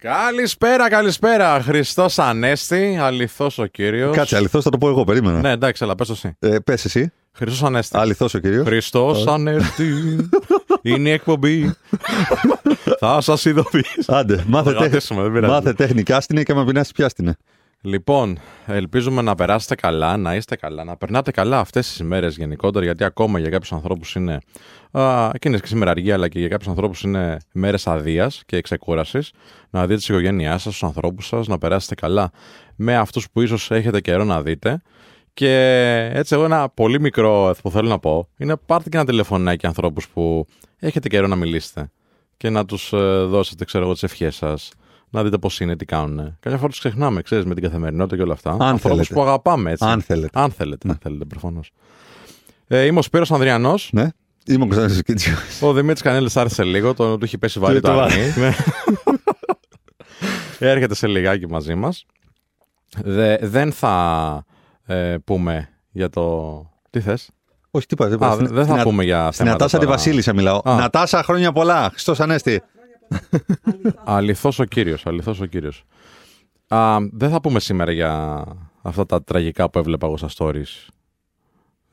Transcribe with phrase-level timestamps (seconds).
[0.00, 1.60] Καλησπέρα, καλησπέρα.
[1.62, 4.16] Χριστός Ανέστη, αληθό ο κύριος.
[4.16, 5.40] Κάτσε, αληθώς θα το πω εγώ, περίμενα.
[5.40, 6.36] Ναι, εντάξει, αλλά πες το εσύ.
[6.38, 7.12] Ε, Πες εσύ.
[7.32, 7.96] Χριστός Ανέστη.
[7.98, 8.66] Αληθώς ο κύριος.
[8.66, 9.92] Χριστός Ανέστη.
[10.82, 11.74] Είναι η εκπομπή.
[13.00, 14.02] θα σας ειδοποιήσω.
[14.12, 15.52] Άντε, μάθε, Το κρατήσουμε, δεν πειράζει.
[15.52, 17.36] μάθε τεχνικά στην και με πεινάσει πιάστηνε.
[17.80, 22.84] Λοιπόν, ελπίζουμε να περάσετε καλά, να είστε καλά, να περνάτε καλά αυτές τις ημέρες γενικότερα,
[22.84, 24.38] γιατί ακόμα για κάποιους ανθρώπους είναι.
[24.90, 28.60] Α, και είναι και σήμερα αργία, αλλά και για κάποιους ανθρώπους είναι μέρες αδείας και
[28.60, 29.32] ξεκούρασης.
[29.70, 32.30] Να δείτε τις οικογένειάς σας, τους ανθρώπους σας, να περάσετε καλά
[32.76, 34.82] με αυτούς που ίσως έχετε καιρό να δείτε.
[35.34, 35.52] Και
[36.12, 40.08] έτσι, εγώ ένα πολύ μικρό που θέλω να πω είναι πάρτε και ένα τηλεφωνάκι ανθρώπους
[40.08, 40.46] που
[40.78, 41.90] έχετε καιρό να μιλήσετε
[42.36, 42.88] και να τους
[43.26, 44.70] δώσετε, ξέρω εγώ, τις ευχές σας.
[45.10, 46.36] Να δείτε πώς είναι, τι κάνουν.
[46.40, 48.50] Καμιά φορά τους ξεχνάμε, ξέρεις, με την καθημερινότητα και όλα αυτά.
[48.50, 49.14] Ανθρώπους θέλετε.
[49.14, 49.84] που αγαπάμε, έτσι.
[49.88, 50.40] Αν θέλετε.
[50.40, 51.70] Αν θέλετε, αν θέλετε, προφανώς.
[52.66, 53.88] Ε, είμαι ο Σπύρος Ανδριανός.
[53.92, 54.08] Ναι.
[54.46, 55.34] Είμαι ο Κωνσταντίνος Κίτσιο.
[55.60, 58.32] Ο Δημήτρης Κανέλης άρχισε λίγο, το, του έχει πέσει βαρύ Του- το του αρνί.
[58.36, 58.54] Ναι.
[60.58, 62.04] Έρχεται σε λιγάκι μαζί μας.
[63.40, 64.44] δεν θα
[64.86, 66.62] ε, πούμε για το.
[66.90, 67.30] Τι θες;
[67.70, 68.08] Όχι, τι είπα.
[68.08, 68.28] τι είπα.
[68.28, 69.96] Α, Στην- δεν θα στην- πούμε για Στην θέματα Νατάσα τη τώρα.
[69.96, 70.60] Βασίλισσα μιλάω.
[70.64, 70.76] Α.
[70.76, 71.88] Νατάσα, χρόνια πολλά.
[71.90, 72.62] Χριστός Ανέστη.
[74.04, 75.06] Αληθό ο κύριος.
[75.06, 75.84] Αληθό ο κύριος.
[77.12, 78.44] Δεν θα πούμε σήμερα για
[78.82, 80.86] αυτά τα τραγικά που έβλεπα εγώ στα stories.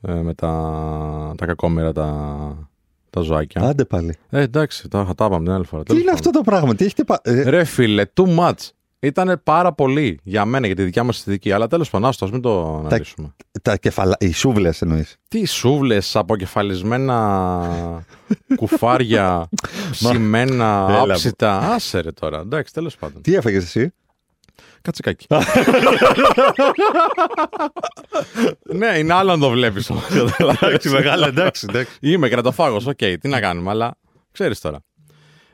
[0.00, 2.68] Ε, με τα, τα κακόμοιρα τα,
[3.10, 3.62] τα ζωάκια.
[3.62, 4.16] Άντε πάλι.
[4.30, 5.82] Ε, εντάξει, τα, τα είπαμε την άλλη φορά.
[5.82, 6.26] Τι Τέλος είναι πάντων.
[6.28, 7.20] αυτό το πράγμα, τι έχετε πα...
[7.22, 8.52] ε, Ρε φίλε, too much.
[9.00, 11.52] Ήταν πάρα πολύ για μένα, για τη δικιά μας αισθητική.
[11.52, 13.34] Αλλά τέλος πάντων, άστο, ας μην το αναλύσουμε.
[13.62, 14.16] Τα κεφαλά.
[14.18, 15.16] Οι σούβλες εννοείς.
[15.28, 17.96] Τι σούβλες, αποκεφαλισμένα
[18.56, 19.48] κουφάρια,
[19.90, 21.58] ψημένα, Έλα, άψητα.
[21.58, 22.38] Άσε ρε τώρα.
[22.38, 23.22] Εντάξει, τέλος πάντων.
[23.22, 23.92] Τι έφεγε εσύ;
[24.82, 25.26] Κατσικάκι.
[28.74, 30.04] ναι, είναι άλλο αν το βλέπεις όμως.
[30.38, 31.66] Εντάξει, μεγάλα, εντάξει.
[31.68, 31.96] εντάξει.
[32.00, 33.96] Είμαι κρεατοφάγος, οκ, τι να κάνουμε, αλλά
[34.32, 34.78] ξέρεις τώρα.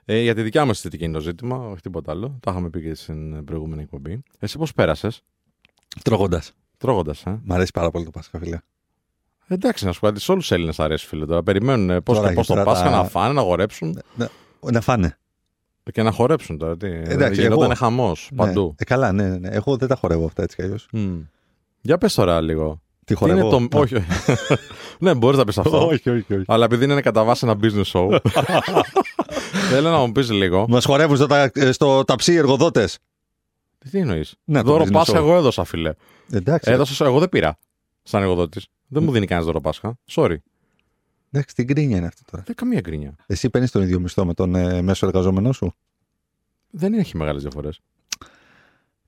[0.04, 2.36] Ε, για τη δικιά μας αισθητική είναι το ζήτημα, όχι τίποτα άλλο.
[2.40, 4.22] Τα είχαμε πει και στην προηγούμενη εκπομπή.
[4.38, 5.22] Εσύ πώς πέρασες,
[6.02, 6.52] Τρώγοντας.
[6.78, 7.40] τρώγοντας, ε.
[7.44, 8.58] Μ' αρέσει πάρα πολύ το Πάσχα, φίλε.
[9.48, 11.26] Εντάξει, να σου πω κάτι, σε όλους τους Έλληνες αρέσει, φίλε.
[11.26, 14.28] Τώρα περιμένουν πώς Τώρα, πώς το τώρα Πάσχα τα- να φάνε, να χορέψουν Να,
[14.72, 15.18] να φάνε.
[15.92, 16.76] και να χορέψουν τώρα.
[16.76, 18.62] Τι, Εντάξει, γινόταν εγώ- χαμός παντού.
[18.66, 18.72] Ναι.
[18.78, 19.48] Ε, καλά, ναι, ναι, ναι.
[19.48, 20.88] Εγώ δεν τα χορεύω αυτά έτσι κι αλλιώς.
[20.92, 21.18] Μμ.
[21.80, 22.80] Για πες τώρα λίγο.
[23.04, 23.68] Τι Τι είναι χορεύω.
[23.68, 23.78] το.
[23.78, 23.94] όχι.
[24.98, 25.86] ναι, μπορείς να πεις αυτό.
[25.86, 26.44] όχι, όχι, όχι.
[26.46, 28.18] Αλλά επειδή είναι κατά βάση ένα business show.
[29.52, 30.66] Θέλω να μου πεις λίγο.
[30.68, 32.98] Μας χορεύουν στο, τα- ε, στο ταψί εργοδότες.
[33.90, 35.16] Τι εννοείς; Ναι, το Δώρο business Πάσχα show.
[35.16, 35.92] εγώ έδωσα, φίλε.
[36.32, 36.70] Εντάξει.
[36.70, 37.58] Έδωσα, εγώ δεν πήρα.
[38.02, 38.66] Σαν εργοδότης.
[38.88, 39.98] Δεν μου δίνει κανένας δώρο Πάσχα.
[40.10, 40.36] Sorry.
[41.30, 42.42] Εντάξει, τι γκρίνια είναι αυτό τώρα.
[42.46, 43.14] Δεν καμία γκρίνια.
[43.26, 45.74] Εσύ παίρνεις τον ίδιο μισθό με τον ε, μέσο εργαζόμενό σου;
[46.70, 47.80] Δεν έχει μεγάλες διαφορές.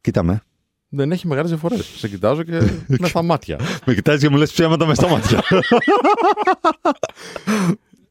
[0.00, 0.43] Κοίτα με.
[0.88, 1.84] Δεν έχει μεγάλες διαφορές.
[1.87, 2.60] Σε κοιτάζω και
[3.00, 3.59] με τα μάτια.
[3.87, 5.43] Με κοιτάζεις και μου λες ψέματα με στα μάτια.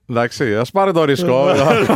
[0.09, 1.46] Εντάξει, ας πάρει το ρίσκο.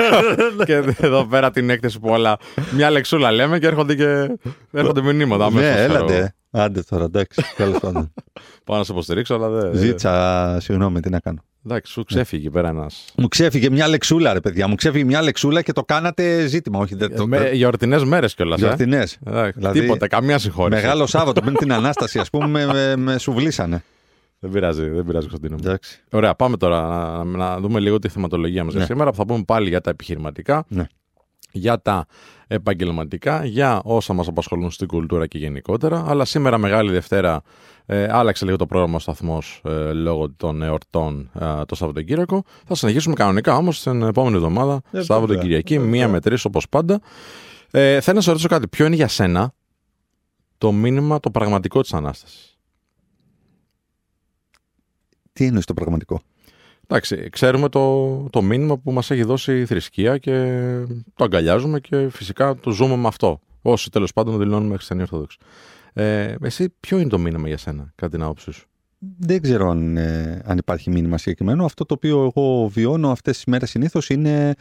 [0.66, 2.38] και εδώ πέρα την έκθεση που όλα.
[2.72, 4.38] Μια λεξούλα λέμε και έρχονται και
[4.72, 5.46] έρχονται μηνύματα.
[5.46, 5.94] αμέσως, ναι, ξέρω.
[5.94, 6.34] έλατε.
[6.52, 7.42] Άντε τώρα, εντάξει.
[7.56, 8.14] Τέλος πάντων.
[8.64, 9.72] Πάω να σε υποστηρίξω, αλλά δεν.
[9.74, 11.42] Ζήτησα συγγνώμη, τι να κάνω.
[11.66, 13.06] Εντάξει, σου ξέφυγε εκεί πέρα ένας.
[13.18, 14.68] Μου ξέφυγε μια λεξούλα, ρε παιδιά.
[14.68, 16.80] Μου ξέφυγε μια λεξούλα και το κάνατε ζήτημα.
[16.80, 17.28] Όχι, δεν το.
[17.28, 18.62] Με γιορτινές μέρες κιόλας.
[18.62, 18.66] Ε.
[18.66, 19.18] Γιορτινές.
[19.28, 20.82] Εντάξει, Δηλαδή, Τίποτα, καμία συγχώρεση.
[20.82, 23.84] Μεγάλο Σάββατο πριν την ανάσταση, ας πούμε, με, με, με σουβλήσανε.
[24.40, 25.56] Δεν πειράζει, δεν πειράζει, Κωνσταντίνο.
[25.62, 25.68] μου.
[25.70, 26.04] Εντάξει.
[26.12, 26.88] Ωραία, πάμε τώρα
[27.24, 28.88] να, να δούμε λίγο τη θεματολογία μας για Ναι.
[28.88, 29.10] σήμερα.
[29.10, 30.88] που Θα πούμε πάλι για τα επιχειρηματικά, Ναι.
[31.52, 32.06] για τα
[32.48, 36.04] επαγγελματικά, για όσα μας απασχολούν στην κουλτούρα και γενικότερα.
[36.08, 37.42] Αλλά σήμερα, Μεγάλη Δευτέρα,
[37.86, 42.44] ε, άλλαξε λίγο το πρόγραμμα ο σταθμός ε, λόγω των εορτών ε, το Σαββατοκύριακο.
[42.66, 45.42] Θα συνεχίσουμε κανονικά όμως την επόμενη εβδομάδα, Ε, Σάββατο βέβαια.
[45.44, 46.08] Κυριακή, Ε, μία βέβαια.
[46.08, 47.02] με τρεις όπως πάντα.
[47.72, 48.68] Ε, θέλω να σε ρωτήσω κάτι.
[48.68, 49.54] Ποιο είναι για σένα
[50.58, 52.57] το μήνυμα, το πραγματικό της Ανάστασης;
[55.38, 56.22] Τι εννοείς το πραγματικό;
[56.88, 60.34] Εντάξει, ξέρουμε το, το μήνυμα που μας έχει δώσει η θρησκεία και
[61.16, 63.40] το αγκαλιάζουμε και φυσικά το ζούμε με αυτό.
[63.62, 65.38] Όσοι τέλος πάντων δηλώνουμε χριστιανοί Ορθόδοξοι.
[65.94, 68.68] Ε, εσύ ποιο είναι το μήνυμα για σένα, κατά την άποψή σου;
[69.20, 71.66] Δεν ξέρω αν, ε, αν υπάρχει μήνυμα συγκεκριμένο.
[71.66, 74.54] Αυτό το οποίο εγώ βιώνω αυτές τις μέρες συνήθως είναι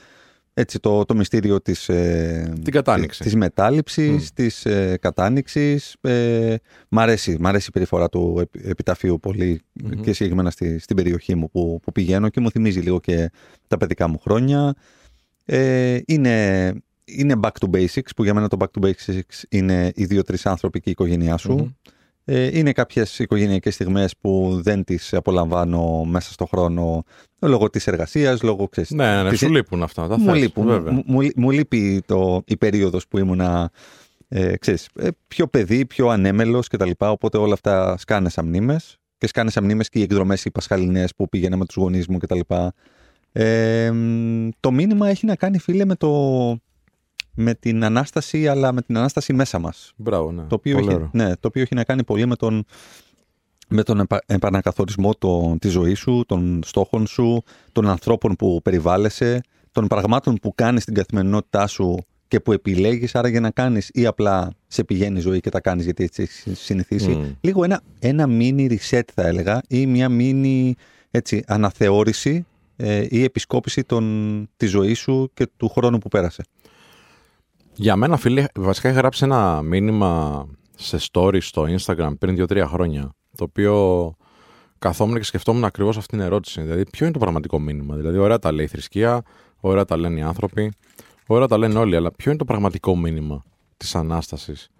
[0.59, 3.22] έτσι, το, το μυστήριο της, ε, Την κατάνοιξη.
[3.22, 4.34] της μετάληψης, Μμ.
[4.34, 5.97] της ε, κατάνοιξης.
[6.01, 6.57] Ε,
[6.89, 10.01] μ, αρέσει, μ' αρέσει η περιφορά του επι- επιταφείου πολύ Μμμ.
[10.01, 13.30] και συγκεκριμένα στη, στην περιοχή μου που, που πηγαίνω και μου θυμίζει λίγο και
[13.66, 14.75] τα παιδικά μου χρόνια.
[15.45, 16.72] Ε, είναι,
[17.04, 20.78] είναι back to basics, που για μένα το back to basics είναι οι δύο-τρεις άνθρωποι
[20.80, 21.53] και η οικογένειά σου.
[21.53, 21.69] Μμμ.
[22.28, 27.03] Ε, είναι κάποιες οικογενειακές στιγμές που δεν τις απολαμβάνω μέσα στο χρόνο
[27.41, 30.09] λόγω της εργασίας, λόγω ξέρεις, Ναι, ναι, της- σου λείπουν αυτά.
[30.09, 30.93] Τα μου, θες, λείπουν, βέβαια.
[30.93, 33.71] μου, μου, μου λείπει το, η περίοδος που ήμουνα
[34.28, 36.91] ε, ξέρεις, ε, πιο παιδί, πιο ανέμελος κτλ.
[36.99, 41.15] Οπότε όλα αυτά σκάνε σαν μνήμες και σκάνε σαν μνήμες και οι εκδρομές οι πασχαλινές
[41.15, 42.41] που πήγαινα με τους γονείς μου κτλ.
[43.33, 46.11] Ε, μ, το μήνυμα έχει να κάνει φίλε με το,
[47.36, 49.92] με την Ανάσταση, αλλά με την Ανάσταση μέσα μας.
[49.97, 50.42] Μπράβο, ναι.
[50.42, 52.65] Το οποίο, έχει, ναι, το οποίο έχει να κάνει πολύ με τον,
[53.68, 57.42] με τον επα, επανακαθορισμό το, της ζωής σου, των στόχων σου,
[57.72, 59.41] των ανθρώπων που περιβάλλεσαι,
[59.72, 61.97] των πραγμάτων που κάνεις στην καθημερινότητά σου
[62.28, 65.60] και που επιλέγεις άρα για να κάνεις ή απλά σε πηγαίνει η ζωή και τα
[65.60, 67.21] κάνεις γιατί έτσι έχεις συνηθίσει.
[67.21, 67.34] Mm.
[67.41, 70.71] Λίγο ένα, ένα mini reset θα έλεγα ή μια mini
[71.10, 72.47] έτσι, αναθεώρηση
[72.77, 76.42] ε, ή επισκόπηση των, της ζωής σου και του χρόνου που πέρασε.
[77.78, 80.47] Για μένα, φίλε, βασικά είχα γράψει ένα μήνυμα
[80.77, 84.15] σε story στο Instagram πριν 2-3 χρόνια, το οποίο
[84.78, 86.63] καθόμουν και σκεφτόμουν ακριβώς αυτή την ερώτηση.
[86.63, 89.23] Δηλαδή, ποιο είναι το πραγματικό μήνυμα; Δηλαδή, ωραία τα λέει η θρησκεία,
[89.61, 90.73] ωραία τα λένε οι άνθρωποι,
[91.27, 93.43] ωραία τα λένε όλοι, αλλά ποιο είναι το πραγματικό μήνυμα
[93.77, 94.71] της ανάστασης;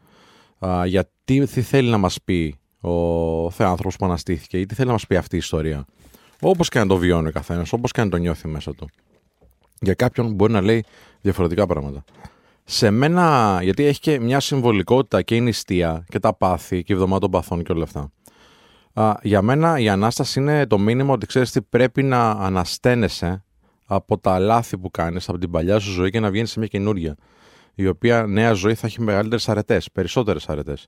[0.87, 5.07] Γιατί τι θέλει να μας πει ο Θεάνθρωπος που αναστήθηκε ή τι θέλει να μας
[5.07, 5.85] πει αυτή η ιστορία;
[6.41, 8.89] Όπως και να το βιώνει ο καθένας, όπως και να το νιώθει μέσα του.
[9.81, 10.85] Για κάποιον μπορεί να λέει
[11.21, 12.05] διαφορετικά πράγματα.
[12.69, 16.97] Σε μένα, γιατί έχει και μια συμβολικότητα και η νηστεία και τα πάθη και η
[16.97, 18.11] εβδομάδα των παθών και όλα αυτά.
[18.93, 23.45] Α, για μένα η Ανάσταση είναι το μήνυμα ότι ξέρεις τι πρέπει να αναστένεσαι
[23.87, 26.69] από τα λάθη που κάνεις, από την παλιά σου ζωή και να βγαίνεις σε μια
[26.69, 27.15] καινούρια.
[27.75, 30.87] Η οποία νέα ζωή θα έχει μεγαλύτερες αρετές, περισσότερες αρετές.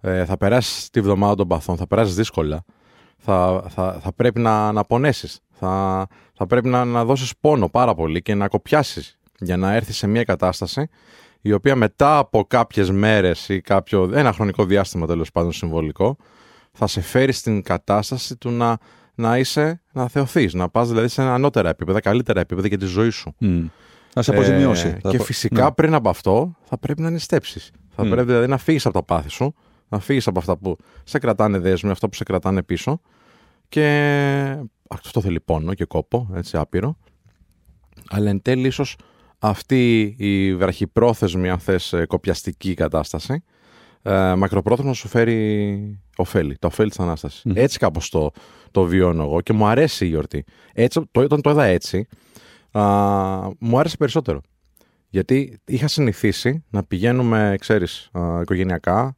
[0.00, 2.64] Ε, θα περάσεις τη βδομάδα των παθών, θα περάσεις δύσκολα.
[3.18, 5.40] Θα, θα, θα πρέπει να, να πονέσεις.
[5.50, 9.92] Θα, θα πρέπει να, να δώσεις πόνο πάρα πολύ και να κοπιάσεις για να έρθει
[9.92, 10.88] σε μια κατάσταση
[11.40, 16.16] η οποία μετά από κάποιες μέρες ή κάποιο, ένα χρονικό διάστημα τέλος πάντων συμβολικό
[16.72, 18.78] θα σε φέρει στην κατάσταση του να,
[19.14, 23.10] να είσαι, να θεωθείς, να πας δηλαδή σε ανώτερα επίπεδα, καλύτερα επίπεδα για τη ζωή
[23.10, 23.34] σου.
[23.40, 23.64] Mm.
[24.14, 24.96] Να σε αποζημιώσει.
[25.04, 25.72] Ε, και φυσικά ναι.
[25.72, 27.70] πριν από αυτό θα πρέπει να νηστέψεις.
[27.88, 28.10] Θα mm.
[28.10, 29.54] πρέπει δηλαδή να φύγεις από τα πάθη σου,
[29.88, 33.00] να φύγεις από αυτά που σε κρατάνε δέσμοι, αυτά που σε κρατάνε πίσω
[33.68, 34.56] και
[34.88, 36.96] αυτό θέλει πόνο και κόπο, έτσι άπειρο.
[38.10, 38.96] Αλλά εν τέλει ίσως
[39.38, 43.42] αυτή η βραχυπρόθεσμη, αν θες, ε, κοπιαστική κατάσταση,
[44.02, 47.42] ε, μακροπρόθεσμα σου φέρει ωφέλη, τα ωφέλη της Ανάστασης.
[47.48, 47.56] Mm.
[47.56, 48.30] Έτσι κάπως το,
[48.70, 50.44] το βιώνω εγώ και μου αρέσει η γιορτή.
[50.72, 52.06] Έτσι, το, όταν το είδα έτσι,
[52.70, 52.82] α,
[53.58, 54.40] μου άρεσε περισσότερο.
[55.08, 59.16] Γιατί είχα συνηθίσει να πηγαίνουμε, ξέρεις, α, οικογενειακά,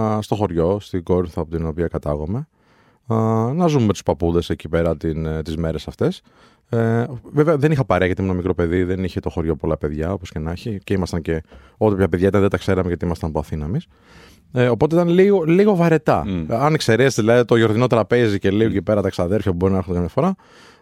[0.00, 2.48] α, στο χωριό, στην Κόρινθο από την οποία κατάγομαι,
[3.54, 6.22] να ζούμε με τους παππούδες εκεί πέρα την, ε, τις μέρες αυτές
[6.68, 10.12] ε, βέβαια δεν είχα παρέα γιατί ήμουν μικρό παιδί, δεν είχε το χωριό πολλά παιδιά
[10.12, 10.78] όπως και να έχει.
[10.84, 11.42] Και ήμασταν και
[11.76, 13.86] ό,τι πια παιδιά ήταν δεν τα ξέραμε γιατί ήμασταν από Αθήνα εμείς.
[14.52, 16.24] Ε, οπότε ήταν λίγο, λίγο βαρετά.
[16.26, 16.46] Mm.
[16.48, 18.72] Αν εξαιρέσεις δηλαδή το γιορτινό τραπέζι και λίγο mm.
[18.72, 20.34] εκεί πέρα τα ξαδέρφια που μπορεί να έρχονται μια φορά,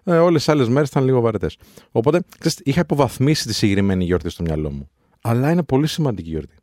[0.05, 1.57] ε, όλες τις άλλες μέρες ήταν λίγο βαρετές.
[1.93, 4.89] Οπότε ξέρεις, είχα υποβαθμίσει τη συγκεκριμένη γιορτή στο μυαλό μου.
[5.21, 6.55] Αλλά είναι πολύ σημαντική γιορτή.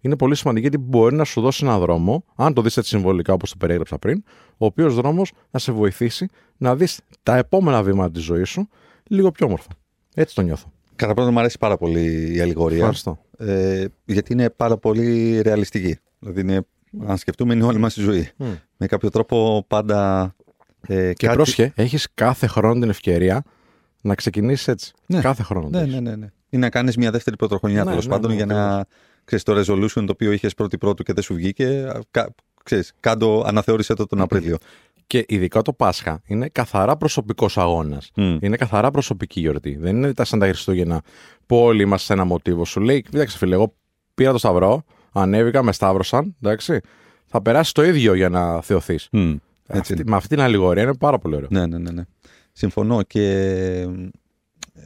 [0.00, 3.32] Είναι πολύ σημαντική γιατί μπορεί να σου δώσει έναν δρόμο, αν το δεις έτσι συμβολικά
[3.32, 4.24] όπως το περιέγραψα πριν,
[4.56, 8.68] ο οποίος δρόμος να σε βοηθήσει να δεις τα επόμενα βήματα της ζωής σου
[9.06, 9.68] λίγο πιο όμορφα.
[10.14, 10.72] Έτσι το νιώθω.
[10.96, 12.78] Κατά πρώτον, μου αρέσει πάρα πολύ η αλληγορία.
[12.78, 13.18] Ευχαριστώ.
[13.38, 15.98] Ε, γιατί είναι πάρα πολύ ρεαλιστική.
[16.18, 16.66] Δηλαδή, είναι,
[17.06, 18.28] αν σκεφτούμε, είναι όλη μας η ζωή.
[18.38, 18.44] Mm.
[18.76, 20.34] Με κάποιο τρόπο πάντα.
[20.86, 21.36] Ε, και κάτι...
[21.36, 23.44] πρόσχε, έχεις κάθε χρόνο την ευκαιρία
[24.00, 24.92] να ξεκινήσεις έτσι.
[25.06, 25.20] Ναι.
[25.20, 25.68] Κάθε χρόνο.
[25.68, 26.26] Ναι, ναι, ναι, ναι.
[26.48, 28.86] Ή να κάνεις μια δεύτερη πρωτοχρονιά ναι, τέλος ναι, πάντων ναι, για να
[29.24, 31.92] ξέρεις, το resolution το οποίο είχες πρώτη πρώτου και δεν σου βγήκε.
[32.10, 32.34] Κα,
[32.64, 34.56] ξέρεις, κάντο, αναθεώρησε το τον Απρίλιο.
[35.06, 38.10] Και ειδικά το Πάσχα είναι καθαρά προσωπικός αγώνας.
[38.16, 38.38] Mm.
[38.40, 39.76] Είναι καθαρά προσωπική γιορτή.
[39.80, 41.02] Δεν είναι τα σαν τα Χριστούγεννα
[41.46, 42.64] που όλοι είμαστε σε ένα μοτίβο.
[42.64, 43.74] Σου λέει, κοίταξε φίλε, εγώ
[44.14, 46.80] πήρα το σταυρό, ανέβηκα, με σταύρωσαν, εντάξει.
[47.26, 49.08] Θα περάσει το ίδιο για να θεωθείς.
[49.12, 49.36] Mm.
[50.04, 51.48] με αυτή την αλληγορία είναι πάρα πολύ ωραίο.
[51.50, 51.90] Ναι, ναι, ναι.
[51.90, 52.02] ναι.
[52.52, 53.86] Συμφωνώ και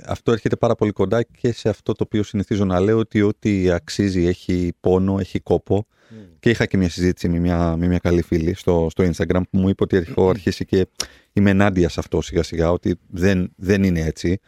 [0.07, 3.71] αυτό έρχεται πάρα πολύ κοντά και σε αυτό το οποίο συνηθίζω να λέω ότι ό,τι
[3.71, 5.87] αξίζει έχει πόνο, έχει κόπο.
[5.89, 6.15] Mm.
[6.39, 9.59] Και είχα και μια συζήτηση με μια, με μια καλή φίλη στο, στο Instagram που
[9.59, 10.87] μου είπε ότι έχω αρχίσει και
[11.33, 14.39] είμαι ενάντια σε αυτό σιγά σιγά, ότι δεν, δεν είναι έτσι.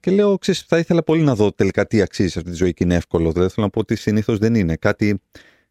[0.00, 2.72] Και λέω, ξέρεις, θα ήθελα πολύ να δω τελικά τι αξίζει σε αυτή τη ζωή
[2.74, 3.32] και είναι εύκολο.
[3.32, 4.76] Δηλαδή θέλω να πω ότι συνήθως δεν είναι.
[4.76, 5.20] Κάτι,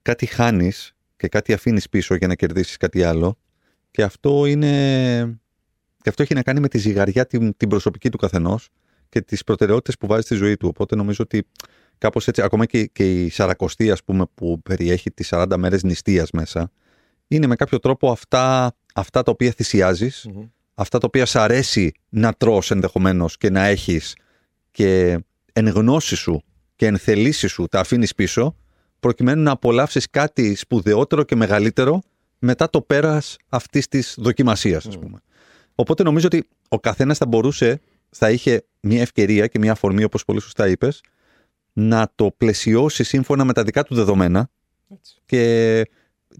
[0.01, 3.37] κάτι χάνεις και κάτι αφήνεις πίσω για να κερδίσεις κάτι άλλο.
[3.91, 5.39] Και αυτό είναι.
[6.01, 8.69] Και αυτό έχει να κάνει με τη ζυγαριά την, την προσωπική του καθενός
[9.09, 10.67] και τις προτεραιότητες που βάζει στη ζωή του.
[10.67, 11.47] Οπότε νομίζω ότι
[11.97, 16.31] κάπως έτσι, ακόμα και, και η Σαρακοστή, ας πούμε, που περιέχει τις 40 μέρες νηστείας
[16.31, 16.71] μέσα,
[17.27, 20.27] είναι με κάποιο τρόπο αυτά, αυτά τα οποία θυσιάζεις,
[20.73, 24.15] αυτά τα οποία σ' αρέσει να τρως ενδεχομένως και να έχεις
[24.71, 25.19] και
[25.53, 26.43] εν γνώση σου
[26.75, 28.55] και εν θελήσει σου τα αφήνεις πίσω,
[28.99, 32.01] προκειμένου να απολαύσεις κάτι σπουδαιότερο και μεγαλύτερο
[32.39, 35.19] μετά το πέρας αυτής της δοκιμασίας, ας πούμε.
[35.75, 40.25] Οπότε νομίζω ότι ο καθένας θα μπορούσε θα είχε μια ευκαιρία και μια αφορμή, όπως
[40.25, 41.01] πολύ σωστά είπες,
[41.73, 44.49] να το πλαισιώσει σύμφωνα με τα δικά του δεδομένα
[45.25, 45.85] και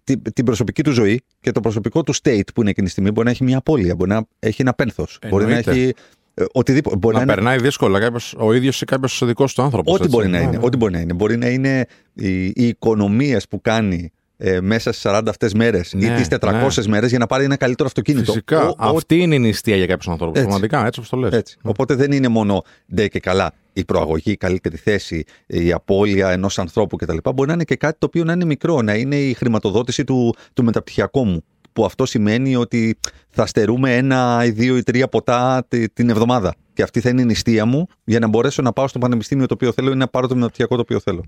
[0.04, 3.12] την, την προσωπική του ζωή και το προσωπικό του state που είναι εκείνη τη στιγμή
[3.12, 5.94] μπορεί να έχει μια απώλεια, μπορεί να έχει ένα πένθος, μπορεί να έχει
[6.40, 6.96] Ε, οτιδήποτε.
[6.96, 9.94] Μπορεί να, να, είναι περνάει δύσκολα κάποιος, ο ίδιος ή κάποιος δικός του άνθρωπος.
[9.94, 10.60] Ό,τι μπορεί να είναι.
[10.62, 11.14] Ό,τι μπορεί να είναι.
[11.14, 14.12] Μπορεί να είναι οι, οι οικονομίε που κάνει
[14.42, 16.88] ε, μέσα στι 40 αυτές μέρες ή Ναι, τις 400 ναι.
[16.88, 18.32] μέρες για να πάρει ένα καλύτερο αυτοκίνητο.
[18.32, 18.64] Φυσικά.
[18.68, 20.36] Ο- ο- Αυτή είναι η νηστεία για κάποιους ανθρώπους.
[20.40, 20.48] Έτσι.
[20.50, 21.32] Πραγματικά, έτσι όπως το λες.
[21.34, 21.58] έτσι.
[21.62, 22.62] Οπότε δεν είναι μόνο
[22.96, 27.18] ντε και καλά η προαγωγή, η καλύτερη θέση, η απώλεια ενός ανθρώπου κτλ.
[27.36, 30.36] Μπορεί να είναι και κάτι το οποίο να είναι μικρό, να είναι η χρηματοδότηση του,
[30.54, 31.44] του μεταπτυχιακού μου.
[31.74, 36.56] Που αυτό σημαίνει ότι θα στερούμε ένα ή δύο ή τρία ποτά τη- την εβδομάδα.
[36.74, 39.54] Και αυτή θα είναι η νηστεία μου για να μπορέσω να πάω στο πανεπιστήμιο το
[39.54, 41.24] οποίο θέλω ή να πάρω το μεταπτυχιακό το οποίο θέλω.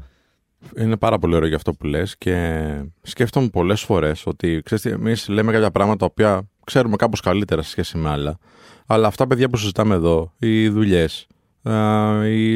[0.77, 2.65] Είναι πάρα πολύ ωραίο για αυτό που λες και
[3.01, 7.69] σκέφτομαι πολλές φορές ότι ξέρεις, εμείς λέμε κάποια πράγματα τα οποία ξέρουμε κάπως καλύτερα σε
[7.69, 8.37] σχέση με άλλα.
[8.85, 11.27] Αλλά αυτά παιδιά που συζητάμε εδώ, οι δουλειές,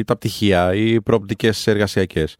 [0.04, 2.36] τα πτυχία, οι προοπτικές εργασιακές,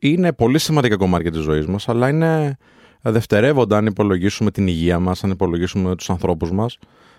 [0.00, 2.56] είναι πολύ σημαντικά κομμάτια της ζωής μας, αλλά είναι
[3.02, 6.78] δευτερεύοντα αν υπολογίσουμε την υγεία μας, αν υπολογίσουμε τους ανθρώπους μας,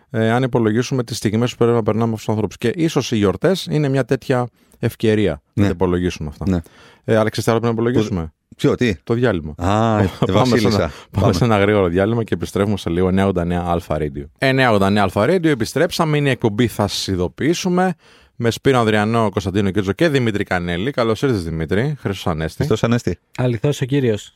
[0.10, 2.58] ε, αν υπολογίσουμε τις στιγμές που πρέπει να περνάμε με τους ανθρώπους.
[2.58, 4.48] Και ίσως οι γιορτές είναι μια τέτοια
[4.80, 5.64] ευκαιρία να Ναι.
[5.68, 6.46] τα υπολογίσουμε αυτά.
[6.50, 6.60] Ναι.
[7.04, 9.54] Ε, αλλά ξέρεις τι άλλο πρέπει να υπολογίσουμε; Ποιο, τι; Το διάλειμμα.
[9.58, 10.82] Α, η Πάμε σε, Βασίλισσα.
[10.82, 14.24] ένα, πάμε σε ένα γρήγορο διάλειμμα και επιστρέφουμε σε λίγο 989 Αλφα Radio.
[14.38, 16.18] 989 Αλφα Radio, επιστρέψαμε.
[16.18, 17.94] Είναι η εκπομπή, θα σας ειδοποιήσουμε.
[18.36, 20.92] Με Σπύρο Ανδριανό, Κωνσταντίνο Κίτζο και Δημήτρη Κανέλη.
[20.92, 21.96] Καλώς ήρθες, Δημήτρη.
[22.00, 22.56] Χρυσό Ανέστη.
[22.58, 23.18] Χριστός Ανέστη.
[23.38, 24.34] Αληθώς ο κύριος.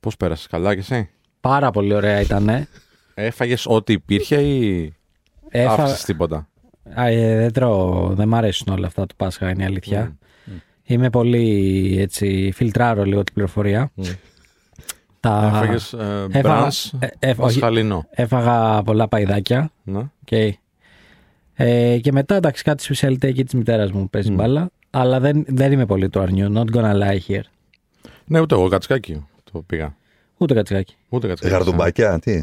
[0.00, 1.08] Πώς πέρασες, καλά και εσύ;
[1.40, 2.66] Πάρα πολύ ωραία ήταν.
[3.14, 4.95] Έφαγες ό,τι υπήρχε ή
[5.60, 5.82] Έφα...
[5.82, 6.48] άφησε τίποτα.
[6.94, 10.16] Α, ε, δεν τρώω, δεν μ' αρέσουν όλα αυτά του Πάσχα, είναι η αλήθεια.
[10.84, 13.90] Είμαι πολύ έτσι, φιλτράρω λίγο την πληροφορία.
[15.20, 15.50] Τα...
[15.54, 17.36] Έφαγες ε, έφαγα- μπρανς ε, ε, όχι.
[17.36, 18.06] πασχαλινό.
[18.10, 19.70] Έφαγα πολλά παϊδάκια.
[19.82, 20.00] Ναι.
[20.30, 20.50] Okay.
[21.54, 24.70] Ε, και μετά εντάξει κάτι σπεσιαλιτέ εκεί της μητέρας μου παίζει μπάλα.
[24.90, 26.52] Αλλά δεν, δεν είμαι πολύ του αρνιού.
[26.54, 27.40] Not gonna lie here.
[28.24, 29.96] ναι, ούτε εγώ κατσκάκι το πήγα.
[30.36, 30.96] Ούτε κατσικάκι.
[31.08, 31.52] Ούτε κατσκάκι.
[31.52, 32.42] Γαρδουμπάκια, τι;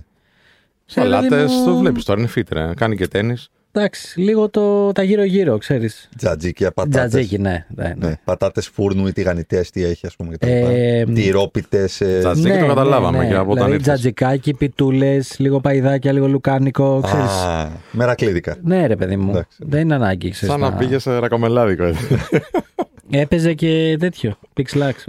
[0.86, 2.70] Σαλάτες, Δηλαδή μου- το βλέπεις τώρα, είναι φίτρε.
[2.76, 3.36] Κάνει και τέννη.
[3.76, 6.10] Εντάξει, λίγο το, τα γύρω-γύρω, ξέρεις.
[6.18, 7.10] Τζατζίκια, πατάτες.
[7.10, 7.66] Τζατζίκι, ναι.
[7.76, 8.08] ναι, ναι.
[8.08, 10.36] Ναι, πατάτες φούρνου ή τηγανιτές, τι έχει, ας πούμε.
[10.36, 10.48] κτλ.
[10.48, 12.02] Ε, Τυρόπιτες.
[12.20, 13.88] Τζατζίκι το καταλάβαμε και από όταν δηλαδή, ήρθες.
[13.88, 17.32] τζατζικάκι, πιτούλες, λίγο παϊδάκια, λίγο λουκάνικο, ξέρεις.
[17.32, 18.56] Α, μερακλίδικα.
[18.64, 19.30] Ναι, ρε παιδί μου.
[19.30, 19.58] Εντάξει.
[19.60, 20.30] Δεν είναι ανάγκη.
[20.30, 21.84] Ξέρεις, Σαν να πήγες σε ρακομελάδικο.
[21.84, 22.08] έτσι.
[23.10, 24.38] Έπαιζε και τέτοιο.
[24.54, 25.06] Πίξλαξ.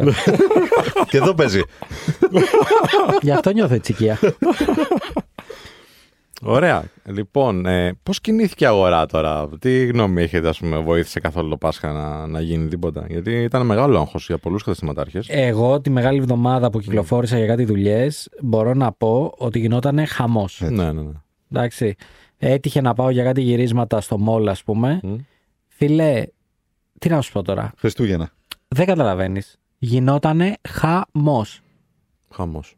[1.11, 1.61] και εδώ παίζει.
[3.23, 4.19] Γι' αυτό νιώθω έτσι οικία.
[6.45, 6.85] Ωραία.
[7.05, 11.57] Λοιπόν, ε, πώς κινήθηκε η αγορά τώρα, τι γνώμη έχετε, ας πούμε, βοήθησε καθόλου το
[11.57, 15.23] Πάσχα να, να γίνει τίποτα; Γιατί ήταν μεγάλο άγχος για πολλούς καταστηματάρχε.
[15.27, 20.61] Εγώ τη μεγάλη εβδομάδα που κυκλοφόρησα για κάτι δουλειές, μπορώ να πω ότι γινόταν χαμός.
[20.61, 21.13] ναι, ναι, ναι.
[21.53, 21.95] Εντάξει.
[22.39, 25.01] Έτυχε να πάω για κάτι γυρίσματα στο μόλ, ας πούμε.
[25.03, 25.15] Μμ.
[25.69, 26.23] Φιλέ,
[26.99, 28.31] τι να σου πω τώρα; Χριστούγεννα.
[28.69, 29.59] Δεν καταλαβαίνεις.
[29.79, 31.61] Γινότανε χαμός.
[32.31, 32.77] Χαμός.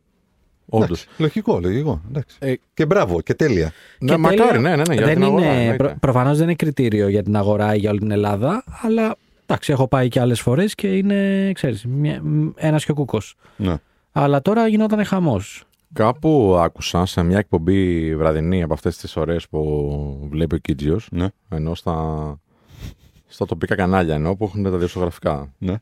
[0.69, 0.89] Όντως.
[1.03, 2.01] Εντάξει, Λογικό, λογικό.
[2.09, 2.37] Εντάξει.
[2.41, 3.73] Ε, Και μπράβο, και τέλεια.
[3.99, 5.45] ναι, μακάρι, ναι, ναι, ναι, για δεν την αγορά.
[5.45, 5.77] είναι, εννοείται.
[5.85, 9.73] προ, προφανώς δεν είναι κριτήριο για την αγορά ή για όλη την Ελλάδα, αλλά εντάξει,
[9.73, 13.35] έχω πάει και άλλες φορές και είναι, ξέρεις, μια, μ, ένας και ο κούκος.
[13.57, 13.75] Ναι.
[14.13, 15.65] Αλλά τώρα γινόταν χαμός.
[15.93, 21.27] Κάπου άκουσα σε μια εκπομπή βραδινή από αυτές τις ωραίες που βλέπει ο Κίτζιος, Ναι.
[21.49, 22.39] ενώ στα,
[23.27, 25.75] στα τοπικά κανάλια ενώ που έχουν τα δημοσιογραφικά, ναι.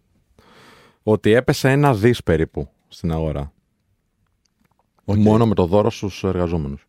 [1.02, 3.52] ότι έπεσε ένα δις περίπου στην αγορά.
[5.04, 5.16] Οκ.
[5.16, 6.86] Μόνο με το δώρο στους εργαζόμενους.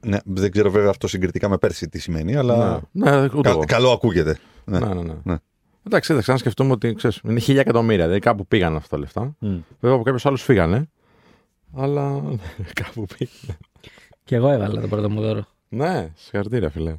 [0.00, 0.18] ναι.
[0.24, 2.82] Δεν ξέρω βέβαια αυτό συγκριτικά με πέρσι τι σημαίνει, αλλά.
[2.92, 3.64] Ναι, ναι, ούτε κα- εγώ.
[3.66, 4.38] καλό ακούγεται.
[4.64, 4.78] Ναι.
[4.78, 5.14] Ναι, ναι, ναι.
[5.22, 5.36] Ναι.
[5.86, 9.22] Εντάξει, εντάξει, αν σκεφτούμε ότι ξέρεις, είναι χίλια εκατομμύρια, δηλαδή κάπου πήγαν αυτά τα λεφτά.
[9.38, 9.56] Μμ.
[9.80, 10.88] Βέβαια από κάποιους άλλους φύγανε.
[11.76, 12.22] Αλλά
[12.82, 13.58] κάπου πήγαν.
[14.24, 15.46] Και εγώ έβαλα το πρώτο μου δώρο.
[15.68, 16.96] Ναι, συγχαρητήρια, φιλέ.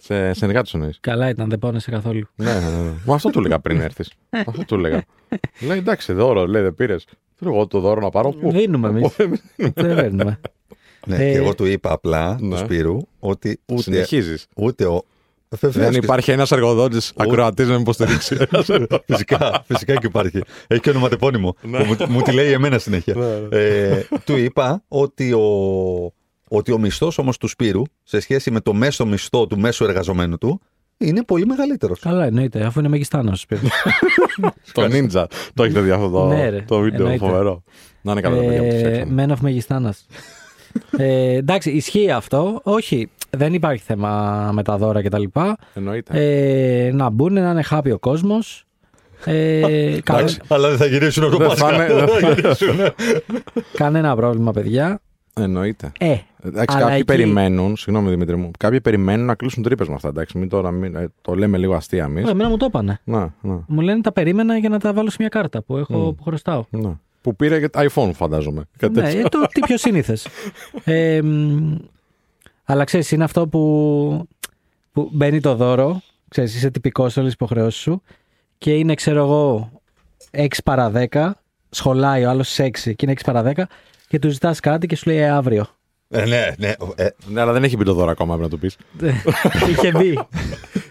[0.00, 0.98] Σε συνεργάτε εννοείς.
[1.00, 2.26] Καλά ήταν, δεν πόνεσε καθόλου.
[2.34, 2.92] ναι, ναι, ναι.
[3.06, 4.12] Μα αυτό του έλεγα πριν έρθεις.
[4.30, 5.04] αυτό του έλεγα.
[5.60, 7.06] λέει εντάξει, δώρο, λέει δεν πήρες.
[7.34, 8.30] Θέλω εγώ το δώρο να πάρω.
[8.30, 8.50] Πού.
[8.50, 9.16] Δίνουμε εμείς.
[9.56, 10.40] δεν παίρνουμε.
[11.06, 12.50] Ναι, Ε, και εγώ του είπα απλά ναι.
[12.50, 14.46] του Σπύρου ότι ούτε, Συνεχίζεις.
[14.56, 15.02] ούτε ο.
[15.48, 18.36] Βεβαίως Δεν και- υπάρχει ένας εργοδότης ακροατής να με υποστηρίξει.
[19.06, 20.40] Φυσικά, φυσικά και υπάρχει.
[20.66, 21.52] Έχει και ονοματεπώνυμο.
[21.60, 23.14] που μου, μου τη λέει εμένα συνέχεια.
[23.50, 25.42] Ναι, ε, του είπα ότι ο,
[26.48, 30.38] ότι ο μισθός όμως του Σπύρου σε σχέση με το μέσο μισθό του μέσου εργαζομένου
[30.38, 30.60] του
[30.98, 32.00] είναι πολύ μεγαλύτερος.
[32.00, 33.46] Καλά, εννοείται, αφού είναι μεγιστάνος.
[34.72, 35.24] το Ninja.
[35.54, 37.00] Το έχετε δει αυτό το, Ναι, ρε, το βίντεο.
[37.00, 37.26] εννοείται.
[37.26, 37.62] Φοβερό.
[38.02, 39.24] Να είναι καλά τα παιδιά που το ε, φτιάξανε.
[39.26, 40.06] Men of Μεγιστάνας.
[40.98, 42.60] ε, εντάξει, ισχύει αυτό.
[42.62, 45.22] Όχι, δεν υπάρχει θέμα με τα δώρα κτλ.
[45.74, 46.12] Εννοείται.
[46.86, 48.64] Ε, να μπουν, να είναι happy ο κόσμος.
[49.24, 49.60] Ε,
[50.02, 50.38] κα- Εντάξει.
[50.48, 51.66] Αλλά δεν θα γυρίσουν από το Δεν Πάσχα.
[51.68, 52.76] θα είναι- δεν θα- γυρίσουν.
[53.76, 55.00] κανένα πρόβλημα, παιδιά.
[55.40, 55.92] Εννοείται.
[55.98, 59.94] Ε, Εντάξει, Αλλά κάποιοι εκεί- περιμένουν, συγγνώμη Δημήτρη μου, κάποιοι περιμένουν να κλείσουν τρύπες με
[59.94, 60.08] αυτά.
[60.08, 62.26] Εντάξει, μην τώρα, μην, ε, το λέμε λίγο αστεία εμείς.
[62.26, 63.00] ε, εμένα μου το είπανε.
[63.04, 66.12] Να, να, Μου λένε τα περίμενα για να τα βάλω σε μια κάρτα που, έχω,
[66.12, 66.64] που χρωστάω.
[66.70, 67.00] να.
[67.20, 68.64] Που πήρε και iPhone, φαντάζομαι.
[68.78, 69.20] Κάτι ναι, τέτοιο.
[69.20, 70.26] ε, το τι πιο σύνηθες.
[70.84, 71.74] ε, μ,
[72.64, 74.28] αλλά ξέρεις, είναι αυτό που
[74.92, 78.02] που μπαίνει το δώρο, ξέρεις, είσαι τυπικός σε όλες τις υποχρεώσεις σου
[78.58, 79.70] και είναι, ξέρω εγώ,
[80.30, 81.30] 6 παρα 10,
[81.70, 83.62] σχολάει ο άλλος 6 και είναι 6 παρα 10
[84.14, 85.66] και του ζητάς κάτι και σου λέει «Ε, αύριο.
[86.08, 86.72] Ε, ναι, ναι.
[86.94, 88.76] Ε, Ναι, αλλά δεν έχει μπει το δώρο ακόμα, πρέπει να το πεις.
[89.70, 90.18] Είχε μπει.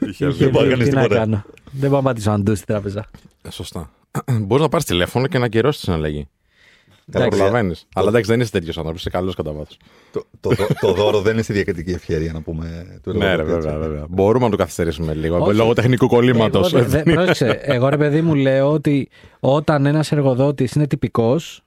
[0.10, 0.70] Είχε Είχε μπορώ να μπει.
[0.70, 1.20] κάνεις Τι να τίποτα.
[1.20, 1.44] κάνω.
[1.72, 3.06] Δεν μπορώ να πατήσω αντού στην τράπεζα.
[3.42, 3.89] Ε, Σωστά.
[4.42, 6.27] Μπορείς να πάρεις τηλέφωνο και να ακυρώσει τη συναλλαγή.
[7.13, 7.38] Εντάξει.
[7.38, 7.74] Προλαβαίνει.
[7.94, 9.77] Αλλά εντάξει, δεν είσαι τέτοιος άνθρωπος, είσαι καλός κατά βάθος.
[10.12, 13.00] το, το, δω- το δώρο δεν είναι στη διακριτική ευκαιρία, να πούμε.
[13.03, 13.88] του Ναι, ρε, εργοδότη, βέβαια, έτσι.
[13.89, 14.06] βέβαια.
[14.10, 15.38] Μπορούμε να το καθυστερήσουμε λίγο.
[15.38, 15.56] Όχι.
[15.56, 16.74] Λόγω τεχνικού κολλήματος.
[16.74, 21.62] Εγώ, δε- πρόσεξε, εγώ ρε παιδί μου λέω ότι όταν ένας εργοδότης είναι τυπικός,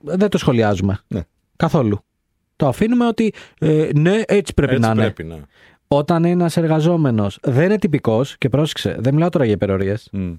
[0.00, 0.98] δεν το σχολιάζουμε.
[1.08, 1.20] Ναι.
[1.56, 1.98] Καθόλου.
[2.56, 5.02] Το αφήνουμε ότι ε, ναι, έτσι πρέπει να είναι.
[5.02, 5.36] πρέπει, ναι.
[5.88, 10.08] Όταν ένας εργαζόμενος δεν είναι τυπικός, και πρόσεξε, δεν μιλάω τώρα για υπερορίες.
[10.12, 10.32] Μμ,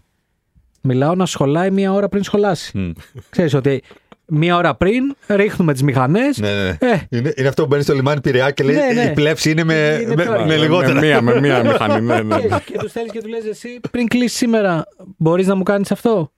[0.82, 2.78] Μιλάω να σχολάει μία ώρα πριν σχολάσει.
[2.78, 2.92] μμ.
[3.30, 3.82] Ξέρεις ότι
[4.26, 6.38] μία ώρα πριν ρίχνουμε τις μηχανές.
[6.38, 6.78] Ναι, ναι, ναι.
[6.92, 7.02] Ε.
[7.10, 9.10] Είναι, είναι αυτό που μπαίνει στο λιμάνι Πειραιά και λέει Ναι, ναι.
[9.10, 10.94] η πλεύση είναι με, Είναι με, πιο- με με- λιγότερα.
[10.94, 12.06] Με μία, με μία μηχανή.
[12.06, 12.40] Ναι, ναι.
[12.40, 14.84] Και, και τους στέλνει και τους λες εσύ πριν κλείσεις σήμερα,
[15.18, 16.32] μπορείς να μου κάνεις αυτό;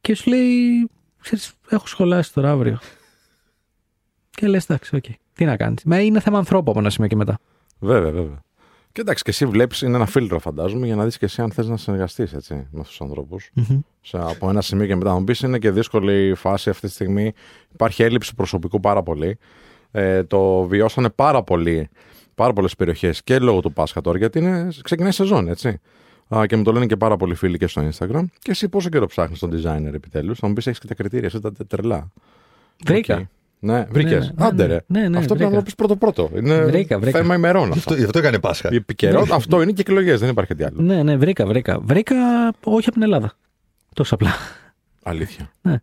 [0.00, 2.78] Και σου λέει, ξέρεις, έχω σχολάσει τώρα αύριο.
[4.30, 5.04] Και λες, εντάξει, οκ.
[5.32, 5.84] Τι να κάνεις.
[5.84, 7.38] Μα είναι θέμα ανθρώπου από ένα σημείο και μετά.
[7.78, 8.42] Βέβαια, βέβαια.
[8.92, 11.52] Και εντάξει, και εσύ βλέπεις, είναι ένα φίλτρο, φαντάζομαι, για να δεις και εσύ αν
[11.52, 13.50] θες να συνεργαστείς με αυτούς τους ανθρώπους.
[14.10, 15.10] Από ένα σημείο και μετά.
[15.10, 17.32] Θα μου πεις είναι και δύσκολη η φάση αυτή τη στιγμή.
[17.72, 19.38] Υπάρχει έλλειψη προσωπικού πάρα πολύ.
[19.90, 21.88] Ε, το βιώσανε πάρα πολύ.
[22.34, 25.80] Πάρα πολλές περιοχές και λόγω του Πάσχα τώρα, γιατί είναι, ξεκινάει η σεζόν, έτσι.
[26.36, 28.24] Α, και μου το λένε και πάρα πολλοί φίλοι και στο Instagram.
[28.38, 31.26] Και εσύ πόσο καιρό ψάχνεις τον designer επιτέλους; Θα μου πεις: Έχεις και τα κριτήρια,
[31.26, 32.08] εσύ τα τρελά.
[32.84, 33.16] Βρήκα.
[33.16, 33.22] Οκ.
[33.62, 34.26] Ναι, βρήκες.
[34.28, 34.72] ναι, ναι, Άντε, ναι.
[34.72, 34.80] ρε.
[34.86, 35.62] Ναι, ναι, αυτό πρέπει να βρήκα.
[35.62, 36.30] το πει πρώτο-πρώτο.
[36.36, 37.18] Είναι Βρήκα, βρήκα.
[37.18, 37.62] θέμα ημερών.
[37.64, 37.78] Γι' αυτό.
[37.80, 38.68] αυτό, γι' αυτό έκανε Πάσχα.
[38.72, 40.80] Η επικαιρότητα, αυτό είναι και εκλογές, δεν υπάρχει κάτι άλλο.
[40.82, 41.78] Ναι, ναι, βρήκα, βρήκα.
[41.80, 42.14] Βρήκα
[42.64, 43.32] όχι από την Ελλάδα.
[43.94, 44.30] Τόσο απλά.
[45.02, 45.50] Αλήθεια.
[45.62, 45.76] Ναι.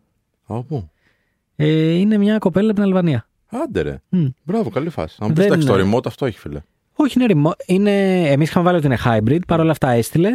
[0.46, 0.90] Από πού;
[1.56, 3.26] Ε, είναι μια κοπέλα από την Αλβανία.
[3.46, 4.00] Άντε ρε.
[4.08, 4.26] Μμ.
[4.42, 5.16] Μπράβο, καλή φάση.
[5.20, 5.90] Αν πεις Δεν εντάξει, το είναι.
[5.96, 6.60] remote αυτό έχει, φίλε.
[7.00, 7.62] Όχι, είναι remote.
[7.66, 8.20] Είναι...
[8.30, 10.28] Εμείς είχαμε βάλει ότι είναι hybrid, παρόλα αυτά έστειλε.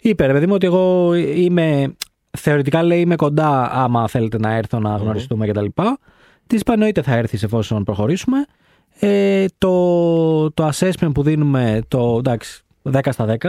[0.00, 1.94] Είπε ρε παιδί μου ότι εγώ είμαι.
[2.38, 5.66] Θεωρητικά λέει είμαι κοντά άμα θέλετε να έρθω να γνωριστούμε κτλ.
[6.46, 8.46] Της είπα εννοείται θα έρθεις εφόσον προχωρήσουμε.
[9.00, 12.62] Ε, το, το assessment που δίνουμε το εντάξει
[12.92, 13.48] 10 στα 10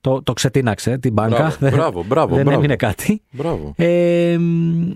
[0.00, 1.36] το, το ξετίναξε την μπάνκα.
[1.36, 2.58] Μπράβο, Δεν- μπράβο, μπράβο, δεν μπράβο.
[2.58, 3.22] έμεινε κάτι.
[3.30, 3.72] Μπράβο.
[3.76, 4.90] Ε, μ,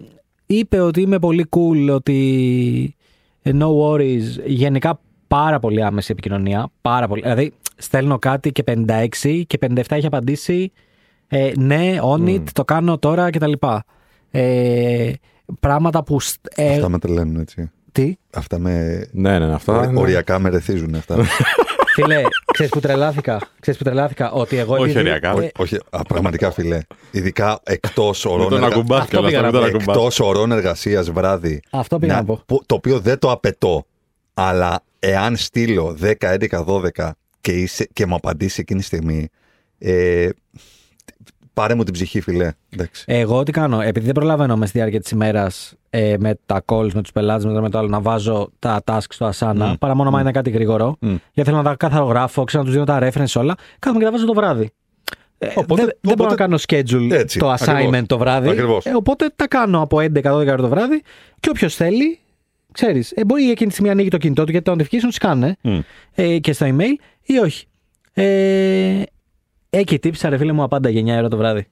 [0.46, 2.96] είπε ότι είμαι πολύ cool, ότι
[3.42, 7.20] ε, no worries, γενικά πάρα πολύ άμεση επικοινωνία, πάρα πολύ.
[7.22, 10.72] Δηλαδή, στέλνω κάτι και 56 και 57 έχει απαντήσει
[11.28, 13.52] ε, ναι, on it, το κάνω τώρα κτλ.
[14.30, 15.12] Ε,
[15.60, 16.20] πράγματα που...
[16.20, 17.70] σ- ε, Αυτά με τρελαίνουν έτσι.
[17.92, 19.06] τι; Αυτά με.
[19.12, 19.76] Ναι, ναι, ναι, αυτά.
[19.76, 21.16] ορι- είναι- Οριακά με ρεθίζουν αυτά.
[21.94, 22.20] Φίλε,
[22.52, 24.72] ξέρεις που τρελάθηκα; Ξέρεις που τρελάθηκα; Ότι εγώ...
[24.74, 25.30] Όχι επειδή- ωριακά.
[25.42, 26.80] ε, Όχι, α, πραγματικά φιλέ.
[27.10, 28.74] Ειδικά εκτός ωρών, Μην τον εργα...
[28.74, 29.76] ακουμπάς Αυτό κιόλας, πήγα μην να τον πω.
[29.76, 29.96] ακουμπάς.
[29.96, 31.62] εκτός ωρών εργασίας βράδυ.
[31.70, 32.40] Αυτό πήγα να πω.
[32.46, 33.86] που- το οποίο δεν το απαιτώ.
[34.34, 39.28] Αλλά εάν στείλω 10, 11, 12 και, είσαι, και μου απαντήσει εκείνη τη στιγμή.
[39.78, 40.28] Ε,
[41.54, 42.52] πάρε μου την ψυχή, φιλέ.
[42.70, 43.04] Εντάξει.
[43.06, 46.92] Εγώ τι κάνω, επειδή δεν προλαβαίνω μες στη διάρκεια της ημέρας ε, με τα calls,
[46.92, 49.72] με τους πελάτες, με το, με το άλλο, να βάζω τα tasks στο Asana, Μμ.
[49.78, 50.96] παρά μόνο άμα είναι κάτι γρήγορο.
[51.00, 51.08] Μμ.
[51.32, 53.54] Γιατί θέλω να τα καθαρογράφω, ξέρω να τους δίνω τα reference όλα.
[53.78, 54.70] Κάθομαι και τα βάζω το βράδυ.
[55.38, 58.06] Ε, Οπότε- δεν, δεν μπορώ οπότε- να κάνω schedule Έτσι, το assignment ακριβώς.
[58.06, 58.48] το βράδυ.
[58.48, 58.86] Ακριβώς.
[58.86, 61.02] Ε, οπότε τα κάνω από 11-12 ώρα το βράδυ
[61.40, 62.18] και όποιος θέλει,
[62.74, 65.56] ξέρεις, ε, μπορεί εκείνη τη στιγμή να ανοίγει το κινητό του γιατί το notification σκάνε
[65.60, 65.78] Μμ.
[66.14, 67.66] ε, και στο email ή όχι.
[68.12, 69.02] Ε,
[69.70, 71.66] έχει τύψα ρε φίλε μου απάντα για 9 ώρα το βράδυ.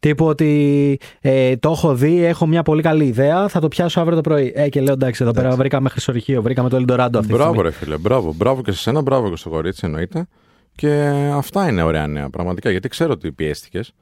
[0.00, 4.16] Τύπου ότι ε, το έχω δει, έχω μια πολύ καλή ιδέα, θα το πιάσω αύριο
[4.16, 4.52] το πρωί.
[4.56, 7.62] Ε, και λέω εντάξει, εδώ πέρα βρήκαμε χρυσορυχείο, βρήκαμε το Eldorado αυτή τη Μπράβο, στιγμή.
[7.62, 7.96] ρε φίλε.
[7.98, 10.26] Μπράβο, μπράβο και σε σένα, μπράβο και στο κορίτσι, εννοείται.
[10.74, 12.70] Και αυτά είναι ωραία νέα, πραγματικά.
[12.70, 13.92] Γιατί ξέρω ότι πιέστηκες.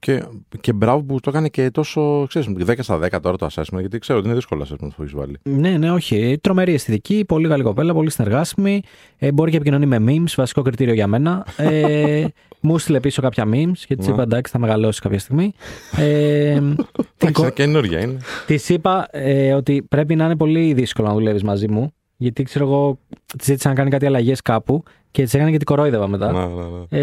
[0.00, 0.22] Και,
[0.60, 3.98] και μπράβο που το έκανε και τόσο, ξέρεις, 10 στα 10 τώρα το assessment, γιατί
[3.98, 5.38] ξέρω ότι είναι δύσκολο assessment που έχεις βάλει.
[5.42, 6.38] Ναι, ναι, όχι.
[6.40, 8.82] Τρομερή αισθητική, πολύ καλή κοπέλα, πολύ συνεργάσιμη.
[9.18, 11.46] Ε, μπορεί και επικοινωνεί με memes, βασικό κριτήριο για μένα.
[11.56, 12.24] Ε,
[12.60, 14.12] μου στείλε πίσω κάποια memes και της Ναι.
[14.12, 15.52] είπα εντάξει, θα μεγαλώσει κάποια στιγμή.
[15.96, 16.60] Ε,
[17.16, 18.16] την κο- Εντάξει, καινούργια είναι.
[18.46, 21.92] Της είπα ε, ότι πρέπει να είναι πολύ δύσκολο να δουλεύεις μαζί μου.
[22.16, 22.98] Γιατί ξέρω εγώ,
[23.38, 24.82] της ζήτησα να κάνει κάτι αλλαγές κάπου
[25.14, 26.32] και τη έκανε και την κορόιδευα μετά.
[26.32, 26.98] Ναι, ναι, ναι.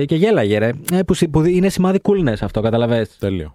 [0.00, 0.72] Ε, και γέλαγε, ρε.
[0.92, 3.16] Ε, που, συ- που είναι σημάδι coolness αυτό, καταλαβες.
[3.18, 3.54] Τέλειο.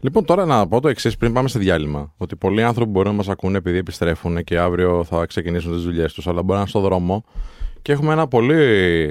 [0.00, 2.12] Λοιπόν, τώρα να πω το εξής πριν πάμε σε διάλειμμα.
[2.16, 6.12] Ότι πολλοί άνθρωποι μπορεί να μας ακούνε επειδή επιστρέφουν και αύριο θα ξεκινήσουν τις δουλειές
[6.12, 7.24] τους, αλλά μπορεί να είναι στο δρόμο.
[7.82, 8.54] Και έχουμε ένα πολύ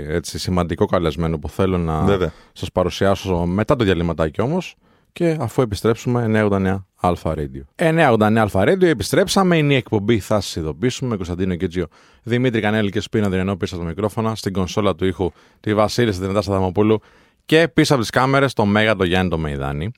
[0.08, 2.32] έτσι, σημαντικό καλεσμένο που θέλω να Βέβαια.
[2.54, 4.76] σας παρουσιάσω μετά το διαλυματάκι όμως.
[5.14, 7.62] Και αφού επιστρέψουμε 989 Αλφα Radio.
[7.76, 9.58] 989 Αλφα Radio, επιστρέψαμε.
[9.58, 10.20] Είναι η εκπομπή.
[10.20, 11.16] Θα σας ειδοποιήσουμε.
[11.16, 11.88] Κωνσταντίνο Κίτζιο,
[12.24, 14.36] Δημήτρη Κανέλη και Σπίνα Δρενό πίσω από το μικρόφωνα.
[14.36, 17.00] Στην κονσόλα του ήχου τη Βασίλισσα Δυνατά Σαδαμοπούλου.
[17.46, 19.92] Και πίσω από τις κάμερες το Μέγα το Γιάννη το Μεϊδάνη.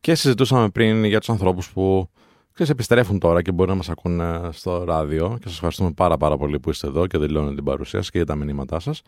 [0.00, 2.08] Και συζητούσαμε πριν για τους ανθρώπους που
[2.54, 6.16] Ξέρεις, επιστρέφουν τώρα και μπορεί να μας ακούν ε, στο ράδιο και σας ευχαριστούμε πάρα
[6.16, 9.02] πάρα πολύ που είστε εδώ και δηλώνετε την παρουσία σας και για τα μηνύματά σας.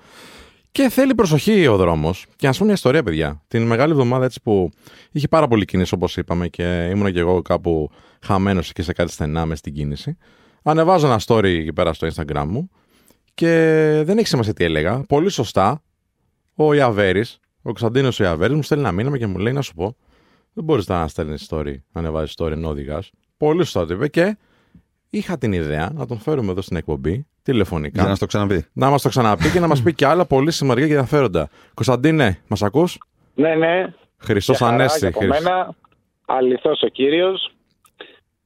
[0.76, 2.26] Και θέλει προσοχή ο δρόμος.
[2.36, 3.42] Και να σου πω μια ιστορία, παιδιά.
[3.48, 4.70] Την μεγάλη εβδομάδα έτσι που
[5.12, 7.90] είχε πάρα πολύ κίνηση, όπως είπαμε, και ήμουν και εγώ κάπου
[8.22, 10.16] χαμένος και σε κάτι στενά μες στην κίνηση.
[10.62, 12.70] Ανεβάζω ένα story εκεί πέρα στο Instagram μου
[13.34, 13.48] και
[14.04, 15.04] δεν έχει σημασία τι έλεγα.
[15.08, 15.82] Πολύ σωστά,
[16.54, 19.96] ο Ιαβέρης, ο Κωνσταντίνος Ιαβέρης, μου στέλνει ένα μήνυμα και μου λέει να σου πω:
[20.52, 23.10] Δεν μπορείς να στέλνεις story, να ανεβάζεις story ενώ οδηγάς.
[23.36, 24.36] Πολύ σωστά το είπε και
[25.10, 27.90] είχα την ιδέα να τον φέρουμε εδώ στην εκπομπή τηλεφωνικά.
[27.94, 28.66] Για να μας το ξαναπεί.
[28.72, 31.48] Να μας το ξαναπεί και να μας πει και άλλα πολύ σημαντικά και ενδιαφέροντα.
[31.74, 32.98] Κωνσταντίνε, μας ακούς;
[33.34, 33.86] Ναι, ναι.
[34.18, 35.00] Χριστός Για χαρά Ανέστη.
[35.00, 35.74] και από μένα,
[36.26, 37.50] αληθώς ο κύριος.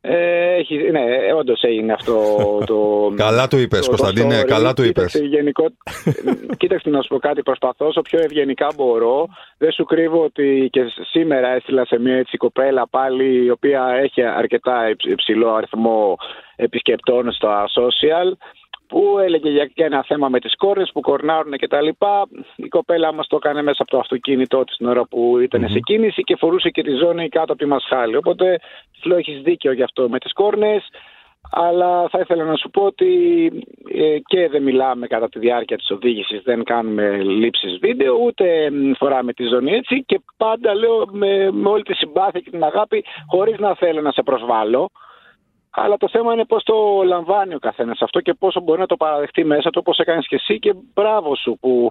[0.03, 1.01] Ε, έχει, ναι,
[1.39, 2.15] όντως έγινε αυτό
[2.71, 3.13] το.
[3.17, 4.45] Καλά του είπες, το- το Κωνσταντίνε, story.
[4.47, 5.13] καλά του είπες.
[5.13, 5.65] Κοίταξε, γενικό...
[6.61, 9.27] Κοίταξε να σου πω κάτι, προσπαθώ όσο πιο ευγενικά μπορώ.
[9.59, 14.23] Δεν σου κρύβω ότι και σήμερα έστειλα σε μια έτσι κοπέλα πάλι η οποία έχει
[14.23, 16.17] αρκετά υψ- υψηλό αριθμό
[16.57, 18.33] επισκεπτών στα social
[18.91, 22.27] που έλεγε για και ένα θέμα με τις κόρες που κορνάρουν και τα λοιπά.
[22.57, 25.79] Η κοπέλα μας το έκανε μέσα από το αυτοκίνητό της την ώρα που ηταν σε
[25.79, 28.17] κίνηση και φορούσε και τη ζώνη κάτω από τη μασχάλη.
[28.17, 28.59] Οπότε
[28.93, 30.89] της λέω έχεις δίκιο γι' αυτό με τις κόρνες.
[31.51, 33.11] Αλλά θα ήθελα να σου πω ότι
[33.95, 38.93] ε, και δεν μιλάμε κατά τη διάρκεια της οδήγησης, δεν κάνουμε λήψεις βίντεο, ούτε μ,
[38.93, 43.05] φοράμε τη ζώνη έτσι και πάντα λέω με, με όλη τη συμπάθεια και την αγάπη
[43.27, 44.91] χωρίς να θέλω να σε προσβάλλω.
[45.71, 48.97] Αλλά το θέμα είναι πώς το λαμβάνει ο καθένας αυτό και πόσο μπορεί να το
[48.97, 51.91] παραδεχτεί μέσα του όπως έκανες και εσύ και μπράβο σου που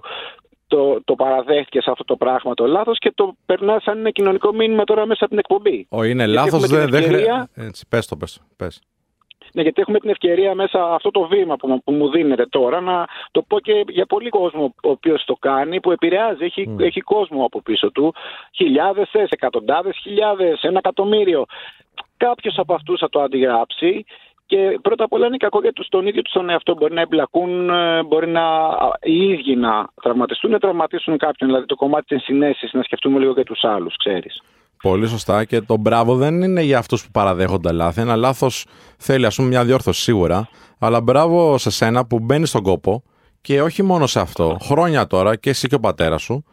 [0.66, 4.84] το, το παραδέχτηκες αυτό το πράγμα το λάθος και το περνάς σαν ένα κοινωνικό μήνυμα
[4.84, 5.86] τώρα μέσα από την εκπομπή.
[5.90, 7.64] Ο είναι Γιατί λάθος, έχουμε την δεν δεν ευκαιρία- χρειάζεται.
[7.66, 8.40] Έτσι, πες το, πες το.
[8.56, 8.80] Πες.
[9.52, 12.80] Ναι, γιατί έχουμε την ευκαιρία μέσα αυτό το βήμα που, μου- που μου δίνεται τώρα
[12.80, 17.00] να το πω και για πολύ κόσμο ο οποίος το κάνει, που επηρεάζει, έχει, έχει
[17.00, 18.14] κόσμο από πίσω του.
[18.54, 21.44] Χιλιάδες, εκατοντάδες χιλιάδες, ένα εκατομμύριο.
[22.16, 24.04] Κάποιος από αυτούς θα το αντιγράψει.
[24.46, 26.74] Και πρώτα απ' όλα είναι κακό για τους, τον ίδιο τους τον εαυτό.
[26.74, 31.48] Μπορεί να εμπλακούν, ε, μπορεί να α, οι ίδιοι να τραυματιστούν, να τραυματίσουν κάποιον.
[31.50, 34.42] Δηλαδή το κομμάτι της συνέστησης, να σκεφτούμε λίγο και τους άλλους, ξέρεις.
[34.82, 35.44] Πολύ σωστά.
[35.44, 38.00] Και το μπράβο δεν είναι για αυτούς που παραδέχονται λάθη.
[38.00, 38.66] Ένα λάθος
[38.98, 40.48] θέλει, ας πούμε, μια διόρθωση σίγουρα.
[40.78, 43.02] Αλλά μπράβο σε σένα που μπαίνει στον κόπο
[43.40, 44.56] και όχι μόνο σε αυτό.
[44.62, 46.44] Χρόνια τώρα και εσύ και ο πατέρας σου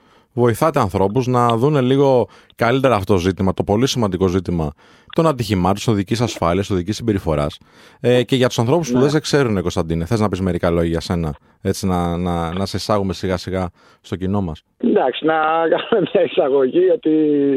[0.42, 4.72] βοηθάτε ανθρώπους να δουν λίγο καλύτερα αυτό το ζήτημα, το πολύ σημαντικό ζήτημα
[5.16, 7.60] των ατυχημάτων, της οδικής ασφάλειας, της οδικής συμπεριφοράς.
[8.00, 10.90] Ε, και για τους ανθρώπους που δεν σε ξέρουν, Κωνσταντίνε, θες να πεις μερικά λόγια
[10.90, 13.70] για σένα, έτσι να, να, να σε εισάγουμε σιγά σιγά
[14.02, 15.34] στο κοινό μας; Εντάξει, να
[15.68, 17.10] κάνω μια εισαγωγή ότι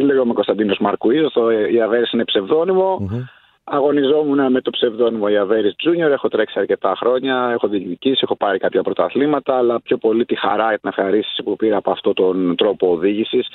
[0.03, 3.09] λέγομαι Κωνσταντίνος Μαρκουίδος, το Ιαβέρης είναι ψευδόνυμο.
[3.65, 8.83] Αγωνιζόμουν με το ψευδόνυμο Ιαβέρης Junior, έχω τρέξει αρκετά χρόνια, έχω διεκδικήσει, έχω πάρει κάποια
[8.83, 12.93] πρωταθλήματα, αλλά πιο πολύ τη χαρά και την ευχαρίστηση που πήρα από αυτόν τον τρόπο
[12.93, 13.49] οδήγησης,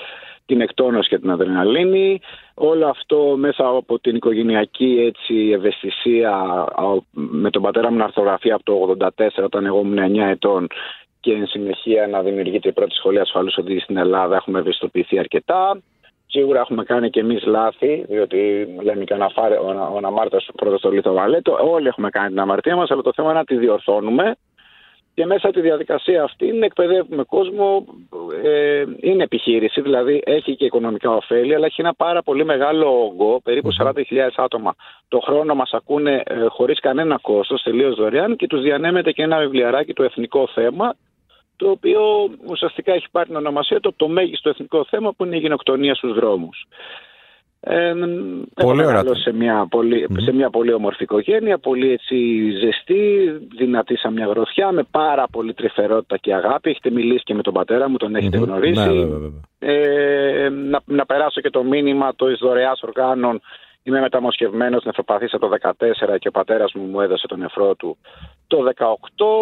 [0.46, 2.20] την εκτόνωση και την αδρεναλίνη.
[2.54, 8.52] Όλο αυτό μέσα από την οικογενειακή έτσι, ευαισθησία α, με τον πατέρα μου να αρθογραφεί
[8.52, 10.68] από το 84 όταν εγώ ήμουν 9 ετών
[11.20, 14.36] και εν συνεχεία να δημιουργείται η πρώτη σχολή ασφαλού οδήγηση στην Ελλάδα.
[14.36, 15.82] Έχουμε ευαισθητοποιηθεί αρκετά.
[16.36, 20.80] Σίγουρα έχουμε κάνει και εμείς λάθη, διότι λέμε και ο, Ναφάρε, ο, ο Ναμάρτας πρώτος
[20.80, 21.58] στο Λίθο Βαλέτο.
[21.62, 24.36] Όλοι έχουμε κάνει την αμαρτία μας, αλλά το θέμα είναι να τη διορθώνουμε.
[25.13, 27.86] Και μέσα από τη διαδικασία αυτή να εκπαιδεύουμε κόσμο.
[28.43, 33.39] Ε, είναι επιχείρηση, δηλαδή έχει και οικονομικά ωφέλη, αλλά έχει ένα πάρα πολύ μεγάλο όγκο,
[33.43, 33.93] περίπου 40.000
[34.36, 34.76] άτομα
[35.08, 39.39] το χρόνο μας ακούνε ε, χωρίς κανένα κόστος, τελείως δωρεάν και τους διανέμεται και ένα
[39.39, 40.95] βιβλιαράκι το εθνικό θέμα,
[41.56, 42.02] το οποίο
[42.48, 45.96] ουσιαστικά έχει πάρει την ονομασία του από το μέγιστο εθνικό θέμα που είναι η γενοκτονία
[45.96, 46.68] στους δρόμους.
[47.68, 47.94] Ε,
[48.56, 48.86] έχω ωραία.
[48.86, 54.26] μεγαλώσει Σε μια, πολύ, σε μια πολύ όμορφη οικογένεια, πολύ έτσι ζεστή, δυνατή σαν μια
[54.26, 56.70] γροθιά, με πάρα πολύ τρυφερότητα και αγάπη.
[56.70, 58.80] Έχετε μιλήσει και με τον πατέρα μου, τον έχετε γνωρίσει.
[58.80, 59.41] Ναι, βέβαια, βέβαια.
[59.60, 63.41] Ε, να, να περάσω και το μήνυμα το δωρεάς οργάνων.
[63.88, 65.56] Είμαι μεταμοσχευμένος νεφροπαθής από το
[66.13, 67.98] 2014 και ο πατέρας μου μου έδωσε τον νεφρό του
[68.48, 68.58] το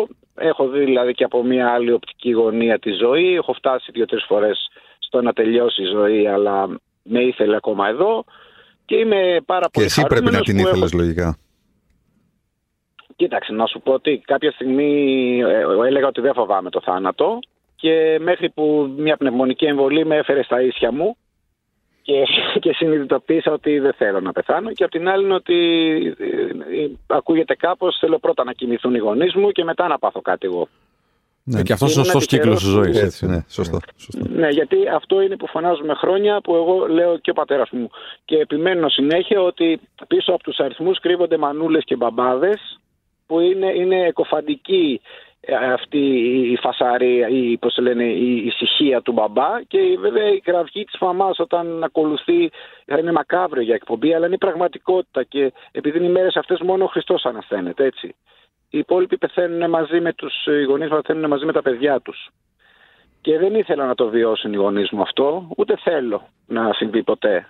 [0.06, 0.14] 2018.
[0.36, 3.36] Έχω δει δηλαδή και από μια άλλη οπτική γωνία τη ζωή.
[3.36, 4.68] Έχω φτάσει δύο-τρεις φορές
[5.00, 6.68] στο να τελειώσει η ζωή, αλλά
[7.04, 8.24] με ήθελε ακόμα εδώ.
[8.86, 11.38] Και είμαι πάρα Και πολύ εσύ πρέπει να χαρούμενος την που έχω- ήθελες λογικά.
[13.16, 17.40] Κοίταξε, να σου πω ότι κάποια στιγμή ε, έλεγα ότι δεν φοβάμαι το θάνατο
[17.76, 21.18] και μέχρι που μια πνευμονική εμβολή με έφερε στα ίσια μου
[22.04, 22.14] και,
[22.60, 25.56] και συνειδητοποίησα ότι δεν θέλω να πεθάνω και απ' την άλλη είναι ότι
[26.20, 26.26] ε,
[26.84, 30.46] ε, ακούγεται κάπως θέλω πρώτα να κοιμηθούν οι γονείς μου και μετά να πάθω κάτι
[30.48, 30.68] εγώ.
[31.46, 31.60] Ναι.
[31.60, 33.00] Ε, και αυτός είναι ο Ήμουν σωστό κύκλος της τυχερός ζωής.
[33.00, 33.80] που- Έτσι, ναι, σωστό.
[33.98, 34.26] σωστό.
[34.30, 37.90] Ναι, γιατί αυτό είναι που φωνάζουμε χρόνια που εγώ λέω και ο πατέρας μου
[38.26, 42.80] και επιμένω συνέχεια ότι πίσω από τους αριθμούς κρύβονται μανούλες και μπαμπάδες
[43.28, 45.10] που είναι, είναι εκοφαντικοί ε,
[45.74, 45.98] αυτή
[46.52, 51.40] η φασαρία, η, πώς λένε, η ησυχία του μπαμπά και βέβαια η κραυγή της μαμάς
[51.40, 52.52] όταν ακολουθεί
[52.86, 56.60] θα είναι μακάβριο για εκπομπή αλλά είναι η πραγματικότητα και επειδή είναι οι μέρες αυτές
[56.60, 58.16] μόνο ο Χριστός ανασταίνεται έτσι.
[58.70, 62.30] Οι υπόλοιποι πεθαίνουν μαζί με τους οι γονείς πεθαίνουν μαζί με τα παιδιά τους.
[63.22, 67.48] Και δεν ήθελα να το βιώσουν οι γονείς μου αυτό, ούτε θέλω να συμβεί ποτέ.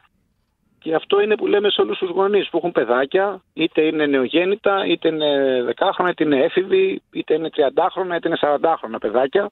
[0.84, 4.86] Και αυτό είναι που λέμε σε όλους τους γονείς που έχουν παιδάκια, είτε είναι νεογέννητα,
[4.86, 9.50] είτε είναι δεκάχρονα, είτε είναι έφηβοι, είτε είναι τριαντάχρονα, είτε είναι σαραντάχρονα παιδάκια.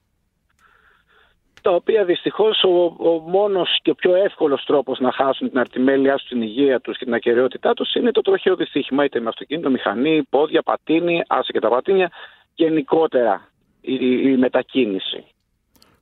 [1.62, 6.16] Τα οποία δυστυχώς ο, ο μόνος και ο πιο εύκολος τρόπος να χάσουν την αρτιμέλειά
[6.16, 9.70] τους, την υγεία τους και την ακαιρεότητά τους είναι το τροχαίο δυστύχημα, είτε με αυτοκίνητο,
[9.70, 12.10] μηχανή, πόδια, πατίνι, άσε και τα πατίνια,
[12.54, 13.48] γενικότερα
[13.80, 13.94] η,
[14.30, 15.24] η μετακίνηση.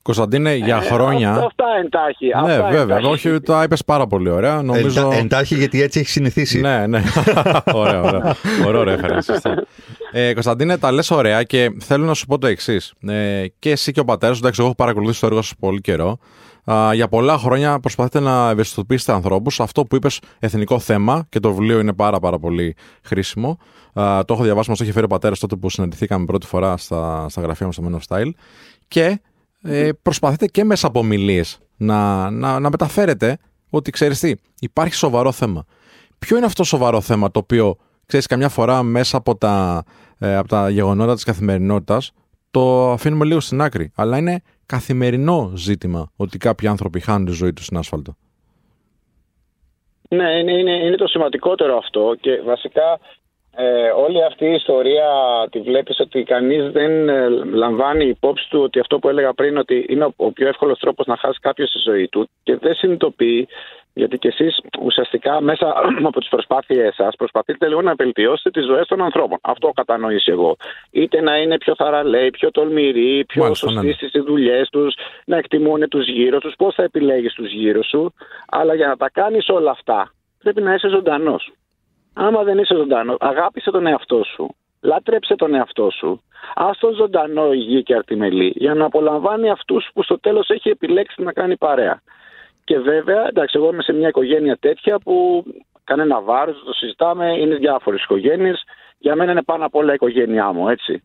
[0.02, 1.30] Κωνσταντίνε, για ε, χρόνια.
[1.30, 2.26] Αυτά εντάχει.
[2.26, 2.96] Ναι, αυτά βέβαια.
[2.96, 3.06] εντάχει.
[3.26, 4.62] Όχι, το είπες πάρα πολύ ωραία.
[4.62, 5.00] Νομίζω...
[5.00, 6.60] Εντα, εντάχει γιατί έτσι έχεις συνηθίσει.
[6.60, 7.02] Ναι, ναι.
[7.72, 8.34] ωραία, ωραία.
[8.66, 9.52] Ωραίο reference.
[10.12, 12.92] ε, Κωνσταντίνε, τα λες ωραία και θέλω να σου πω το εξής.
[13.06, 16.18] Ε, και εσύ και ο πατέρας, εντάξει, εγώ έχω παρακολουθήσει το έργο σας πολύ καιρό.
[16.64, 19.60] Α, για πολλά χρόνια προσπαθείτε να ευαισθητοποιήσετε ανθρώπους.
[19.60, 23.58] Αυτό που είπες εθνικό θέμα και το βιβλίο είναι πάρα, πάρα πολύ χρήσιμο.
[23.92, 26.76] Α, το έχω διαβάσει, μας το είχε φέρει ο πατέρας τότε που συναντηθήκαμε πρώτη φορά
[26.76, 28.30] στα, στα γραφεία μας στο Men of Style.
[28.88, 29.20] Και
[29.62, 33.38] ε, προσπαθείτε και μέσα από ομιλίες να, να, να μεταφέρετε
[33.70, 35.64] ότι ξέρεις τι, υπάρχει σοβαρό θέμα.
[36.18, 39.84] Ποιο είναι αυτό το σοβαρό θέμα το οποίο ξέρεις καμιά φορά μέσα από τα,
[40.18, 42.12] ε, από τα γεγονότα της καθημερινότητας
[42.50, 43.92] το αφήνουμε λίγο στην άκρη.
[43.94, 48.16] Αλλά είναι καθημερινό ζήτημα ότι κάποιοι άνθρωποι χάνουν τη ζωή τους στην άσφαλτο.
[50.08, 52.98] Ναι, είναι, είναι, είναι το σημαντικότερο αυτό και βασικά
[53.56, 55.08] ε, όλη αυτή η ιστορία
[55.50, 59.86] τη βλέπεις ότι κανείς δεν ε, λαμβάνει υπόψη του ότι αυτό που έλεγα πριν ότι
[59.88, 63.48] είναι ο, ο πιο εύκολος τρόπος να χάσει κάποιος τη ζωή του και δεν συνειδητοποιεί
[63.92, 65.74] γιατί και εσείς ουσιαστικά μέσα
[66.08, 69.38] από τις προσπάθειές σας προσπαθείτε λίγο να βελτιώσετε τις ζωές των ανθρώπων.
[69.40, 70.56] Αυτό έχω κατανοήσει εγώ.
[70.90, 74.08] Είτε να είναι πιο θαραλέοι, πιο τολμηροί, πιο Μάλιστα, ναι, σωστοί ναι.
[74.08, 78.14] στις δουλειές τους, να εκτιμούν τους γύρω τους, πώς θα επιλέγεις τους γύρω σου.
[78.48, 81.52] Αλλά για να τα κάνεις όλα αυτά πρέπει να είσαι ζωντανός.
[82.14, 84.54] Άμα δεν είσαι ζωντανό, αγάπησε τον εαυτό σου.
[84.80, 86.22] Λάτρεψε τον εαυτό σου.
[86.54, 91.22] Α τον ζωντανό, υγιή και αρτιμελή, για να απολαμβάνει αυτούς που στο τέλος έχει επιλέξει
[91.22, 92.02] να κάνει παρέα.
[92.64, 95.44] Και βέβαια, εντάξει, εγώ είμαι σε μια οικογένεια τέτοια που
[95.84, 98.64] κανένα βάρος, το συζητάμε, είναι διάφορες οικογένειες.
[98.98, 101.02] Για μένα είναι πάνω απ' όλα η οικογένειά μου, έτσι.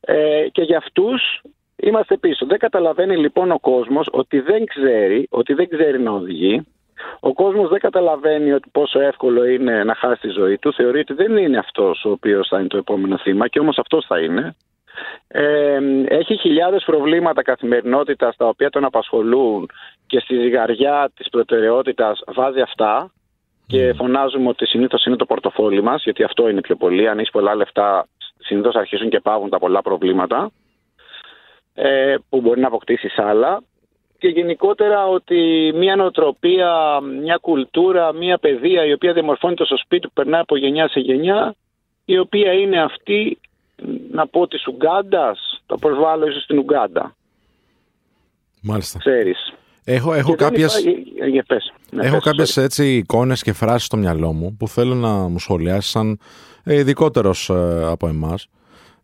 [0.00, 1.40] Ε, και για αυτούς
[1.76, 2.46] είμαστε πίσω.
[2.46, 6.66] Δεν καταλαβαίνει λοιπόν ο κόσμος ότι δεν ξέρει, ότι δεν ξέρει να οδηγεί,
[7.20, 10.72] ο κόσμος δεν καταλαβαίνει ότι πόσο εύκολο είναι να χάσει τη ζωή του.
[10.72, 14.06] Θεωρεί ότι δεν είναι αυτός ο οποίος θα είναι το επόμενο θύμα και όμως αυτός
[14.06, 14.56] θα είναι.
[15.28, 15.78] Ε,
[16.08, 19.68] έχει χιλιάδες προβλήματα καθημερινότητας τα οποία τον απασχολούν
[20.06, 23.12] και στη ζυγαριά της προτεραιότητας βάζει αυτά
[23.66, 27.08] και φωνάζουμε ότι συνήθως είναι το πορτοφόλι μας γιατί αυτό είναι πιο πολύ.
[27.08, 28.06] Αν έχει πολλά λεφτά
[28.38, 30.50] συνήθως αρχίζουν και πάγουν τα πολλά προβλήματα
[31.74, 33.62] ε, που μπορεί να αποκτήσεις άλλα
[34.18, 40.12] και γενικότερα ότι μια νοοτροπία, μια κουλτούρα, μια παιδεία η οποία διαμορφώνεται στο σπίτι που
[40.12, 41.54] περνάει από γενιά σε γενιά
[42.04, 43.38] η οποία είναι αυτή
[44.12, 47.14] να πω της Ουγκάντας, το προσβάλλω ίσως στην Ουγκάντα.
[48.62, 48.98] Μάλιστα.
[48.98, 49.52] Ξέρεις.
[49.84, 51.72] Έχω, έχω Και δεν κάποιες, υπάρχει- ε, για πες.
[51.90, 55.38] Ναι, έχω πες, κάποιες έτσι εικόνες και φράσεις στο μυαλό μου που θέλω να μου
[55.38, 56.18] σχολιάσεις σαν
[56.64, 58.48] ε, ειδικότερος ε, από εμάς.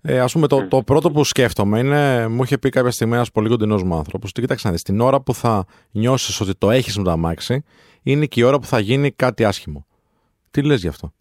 [0.04, 3.30] Ε, ας πούμε, το, το πρώτο που σκέφτομαι είναι, μου είχε πει κάποια στιγμή ένας
[3.30, 6.70] πολύ κοντινός μου άνθρωπος, ότι κοίταξε να δεις, την ώρα που θα νιώσεις ότι το
[6.70, 7.64] έχεις με το αμάξι,
[8.02, 9.86] είναι και η ώρα που θα γίνει κάτι άσχημο.
[10.50, 11.12] Τι λες γι' αυτό;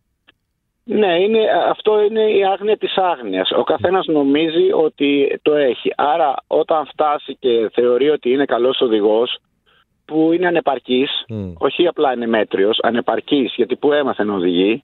[0.83, 1.39] Ναι, είναι,
[1.69, 3.51] αυτό είναι η άγνοια της άγνοιας.
[3.51, 5.93] Ο καθένας νομίζει ότι το έχει.
[5.95, 9.37] Άρα όταν φτάσει και θεωρεί ότι είναι καλός οδηγός,
[10.05, 11.53] που είναι ανεπαρκής, Μμ.
[11.57, 14.83] όχι απλά είναι μέτριος, ανεπαρκής, γιατί που έμαθε να οδηγεί,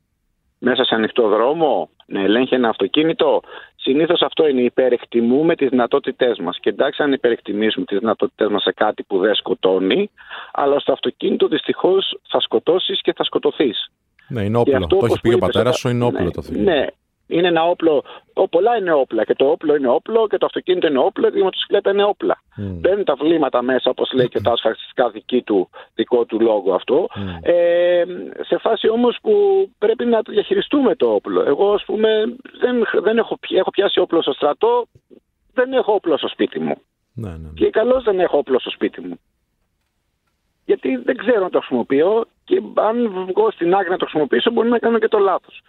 [0.60, 3.42] μέσα σε ανοιχτό δρόμο, να ελέγχει ένα αυτοκίνητο.
[3.88, 6.58] Συνήθως αυτό είναι, υπερεκτιμούμε τις δυνατότητές μας.
[6.60, 10.10] Και εντάξει αν υπερεκτιμήσουμε τις δυνατότητές μας σε κάτι που δεν σκοτώνει,
[10.54, 13.92] αλλά στο αυτοκίνητο δυστυχώς θα σκοτώσεις και θα σκοτωθείς.
[14.28, 14.76] Ναι, είναι Και όπλο.
[14.76, 16.32] αυτό, Το έχει όπως πει και ο που είπες, πατέρας όταν- σου, είναι όπλο ναι,
[16.32, 16.72] το αυτοκίνητο.
[16.72, 16.86] Ναι,
[17.28, 18.04] είναι ένα όπλο.
[18.34, 19.24] Ο, πολλά είναι όπλα.
[19.24, 22.42] Και το όπλο είναι όπλο και το αυτοκίνητο είναι όπλο και η μοτοσυκλέτα είναι όπλα.
[22.56, 22.80] Μμ.
[22.80, 27.08] Μπαίνουν τα βλήματα μέσα, όπως λέει και τα ασφαλιστικά δική του, δικό του λόγο αυτό.
[27.16, 27.28] Μμ.
[27.42, 28.04] Ε,
[28.42, 29.34] σε φάση όμως που
[29.78, 31.44] πρέπει να το διαχειριστούμε το όπλο.
[31.46, 34.86] Εγώ, ας πούμε, δεν, δεν έχω, πι- έχω πιάσει όπλο στο στρατό,
[35.54, 36.82] δεν έχω όπλο στο σπίτι μου.
[37.14, 37.50] Ναι, ναι, ναι.
[37.56, 39.20] Και καλώς δεν έχω όπλο στο σπίτι μου.
[40.66, 44.70] Γιατί δεν ξέρω να το χρησιμοποιώ και αν βγω στην άκρη να το χρησιμοποιήσω μπορεί
[44.70, 45.62] να κάνω και το λάθος.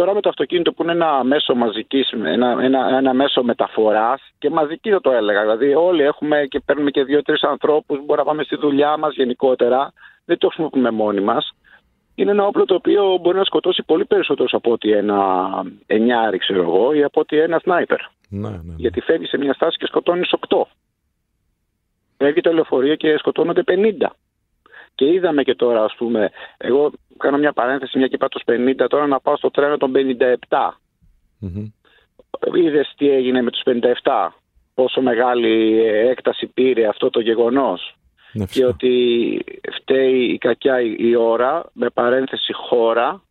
[0.00, 4.50] Τώρα με το αυτοκίνητο που είναι ένα μέσο μαζικής, ένα, ένα, ένα μέσο μεταφοράς και
[4.50, 5.40] μαζική θα το έλεγα.
[5.40, 9.92] Δηλαδή όλοι έχουμε και παίρνουμε και δύο-τρεις ανθρώπους, μπορεί να πάμε στη δουλειά μας γενικότερα,
[10.24, 11.50] δεν το χρησιμοποιούμε μόνοι μας.
[12.14, 15.48] Είναι ένα όπλο το οποίο μπορεί να σκοτώσει πολύ περισσότερους από ότι ένα
[15.86, 17.98] εννιάρι ξέρω εγώ ή από ότι ένα σνάιπερ.
[18.28, 18.74] Ναι, ναι, ναι.
[18.76, 20.62] Γιατί φεύγει σε μια στάση και σκοτώνεις 8.
[22.16, 24.06] Φεύγει το λεωφορείο και σκοτώνονται 50.
[25.00, 28.28] Και είδαμε και τώρα, ας πούμε, εγώ κάνω μια παρένθεση, μια και είπα
[28.84, 30.68] 50, τώρα να πάω στο τρένο των 57.
[31.38, 31.66] Μμμ.
[32.54, 33.62] Είδες τι έγινε με τους
[34.02, 34.28] 57,
[34.74, 37.94] πόσο μεγάλη έκταση πήρε αυτό το γεγονός
[38.32, 38.68] Ναι, και φυσικά.
[38.68, 38.94] ότι
[39.72, 43.22] φταίει η κακιά η η ώρα, με παρένθεση χώρα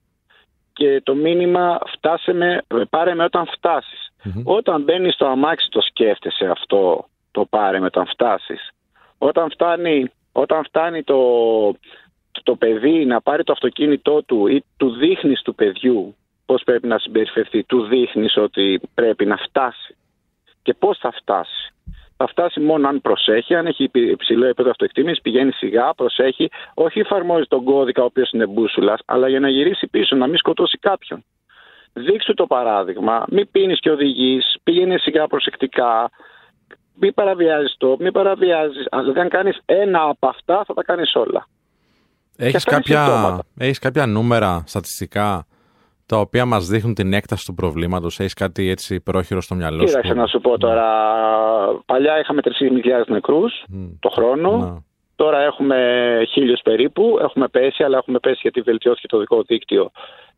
[0.74, 4.12] και το μήνυμα φτάσε με, πάρε με όταν φτάσεις.
[4.24, 4.42] Μμμ.
[4.46, 8.70] Όταν μπαίνεις στο αμάξι το σκέφτεσαι αυτό, το πάρε με όταν φτάσεις.
[9.18, 11.20] Όταν φτάνει, όταν φτάνει το,
[12.44, 16.98] το παιδί να πάρει το αυτοκίνητό του ή του δείχνεις του παιδιού πώς πρέπει να
[16.98, 19.96] συμπεριφερθεί, του δείχνεις ότι πρέπει να φτάσει
[20.62, 21.74] και πώς θα φτάσει.
[22.18, 27.00] Θα φτάσει μόνο αν προσέχει, αν έχει υψη- υψηλό επίπεδο αυτοεκτίμησης, πηγαίνει σιγά, προσέχει, όχι
[27.00, 30.78] εφαρμόζει τον κώδικα ο οποίος είναι μπούσουλας, αλλά για να γυρίσει πίσω, να μην σκοτώσει
[30.78, 31.24] κάποιον.
[31.94, 36.10] Δείξου το παράδειγμα, μην πίνεις και οδηγείς, πήγαινε σιγά προσεκτικά,
[37.00, 38.86] μην παραβιάζεις το, μην παραβιάζεις.
[38.90, 41.48] Αν κάνεις ένα από αυτά, θα τα κάνεις όλα.
[42.38, 45.46] Έχεις αυτά είναι κάποια, συμπτώματα; έχεις κάποια νούμερα στατιστικά
[46.06, 49.86] τα οποία μας δείχνουν την έκταση του προβλήματος; Έχεις κάτι έτσι πρόχειρο στο μυαλό σου.
[49.86, 50.86] Κοίταξε που- να σου πω τώρα,
[51.86, 53.86] παλιά είχαμε 3.000 νεκρούς Μμ.
[54.00, 54.84] το χρόνο.
[55.20, 55.26] Να.
[55.26, 55.78] Τώρα έχουμε
[56.32, 59.92] χίλιους περίπου, έχουμε πέσει, αλλά έχουμε πέσει γιατί βελτιώθηκε το δικό δίκτυο.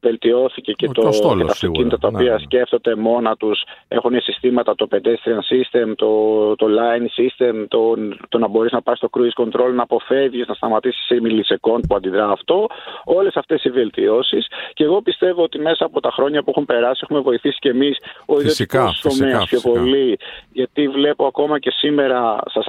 [0.04, 2.18] Βελτιώθηκε και, Ο- το, το και στόλος, τα αυτοκίνητα τα σίγουρα.
[2.24, 2.44] οποία Ναι, ναι.
[2.46, 6.10] σκέφτονται μόνα τους, έχουν συστήματα το pedestrian system, το,
[6.56, 7.94] το line system, το,
[8.30, 11.96] το να μπορείς να πας στο cruise control, να αποφεύγεις, να σταματήσεις σε μιλισεκόντ που
[11.96, 12.68] αντιδρά αυτό.
[13.04, 17.00] Όλες αυτές οι βελτιώσεις και εγώ πιστεύω ότι μέσα από τα χρόνια που έχουν περάσει
[17.04, 19.80] έχουμε βοηθήσει και εμείς ο Φυσικά, ιδιωτικός φυσικά, τομέας πιο φυσικά.
[19.80, 20.18] πολύ
[20.52, 22.62] γιατί βλέπω ακόμα και σήμερα στα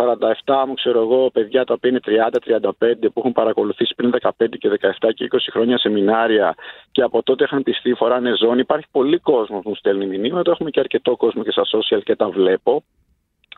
[0.44, 4.78] 47 μου ξέρω εγώ παιδιά τα οποία είναι 30-35 που έχουν παρακολουθήσει πριν 15 και
[5.00, 6.54] 17 και 20 χρόνια σεμινάρια
[6.92, 8.60] και από τότε είχαν πιστεί φοράνε ζώνη.
[8.60, 12.16] Υπάρχει πολύ κόσμο που μου στέλνει μηνύματα, έχουμε και αρκετό κόσμο και στα social και
[12.16, 12.82] τα βλέπω.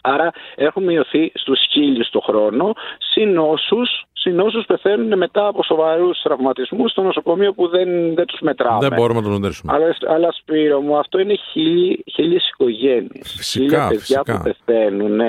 [0.07, 6.20] Άρα έχουμε μειωθεί στους χίλιους το χρόνο, συν όσους, συν όσους πεθαίνουν μετά από σοβαρούς
[6.22, 8.88] τραυματισμούς στο νοσοκομείο που δεν, δεν τους μετράμε.
[8.88, 9.72] Δεν μπορούμε να το μετρήσουμε.
[9.72, 13.35] Αλλά, αλλά Σπύρο μου, αυτό είναι χίλιοι, χίλιες οικογένειες.
[13.37, 14.37] Φυσικά, Χίλια παιδιά φυσικά.
[14.37, 15.20] που πεθαίνουν.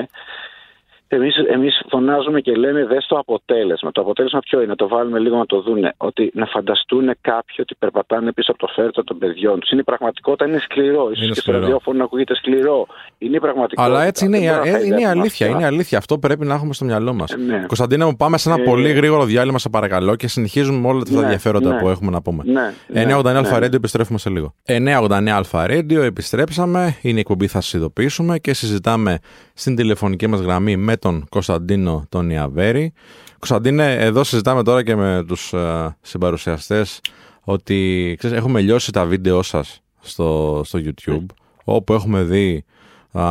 [1.08, 3.90] Εμείς, εμείς φωνάζουμε και λέμε δες το αποτέλεσμα.
[3.92, 5.92] Το αποτέλεσμα ποιο είναι, να το βάλουμε λίγο να το δούνε.
[5.96, 9.70] Ότι να φανταστούν κάποιοι ότι περπατάνε πίσω από το φέρτο των παιδιών τους.
[9.70, 11.02] Είναι η πραγματικότητα, είναι σκληρό.
[11.10, 11.58] Ίσως Είναι και στο σκληρό.
[11.60, 12.86] ραδιόφωνο ακούγεται σκληρό.
[13.18, 13.82] Είναι η πραγματικότητα.
[13.82, 15.46] Αλλά έτσι είναι, η- Δεν μπορώ να ε, είναι η χαϊδεύουμε αλήθεια.
[15.46, 15.58] αυτά.
[15.58, 15.98] Είναι η αλήθεια.
[15.98, 17.30] Αυτό πρέπει να έχουμε στο μυαλό μας.
[17.32, 17.64] Ε, ναι.
[17.66, 20.98] Κωνσταντίνα μου, πάμε σε ένα Ε, πολύ γρήγορο διάλειμμα, σε παρακαλώ, και συνεχίζουμε με όλα
[20.98, 21.80] αυτά τα Ναι, ενδιαφέροντα ναι.
[21.80, 22.42] που έχουμε να πούμε.
[22.46, 23.38] Ναι, ναι, 989 ναι.
[23.38, 24.54] Αλφα Radio, επιστρέφουμε σε λίγο.
[24.66, 26.96] 989 Αλφα Radio, επιστρέψαμε.
[27.02, 29.18] Είναι η εκπομπή, θα σας ειδοποιήσουμε και συζητάμε
[29.54, 32.92] στην τηλεφωνική μας γραμμή με τον Κωνσταντίνο τον Ιαβέρη.
[33.38, 35.54] Κωνσταντίνε, εδώ συζητάμε τώρα και με τους
[36.00, 37.00] συμπαρουσιαστές
[37.40, 41.26] ότι ξέρεις, έχουμε λιώσει τα βίντεο σας στο, στο YouTube,
[41.64, 42.64] όπου έχουμε δει
[43.12, 43.24] α,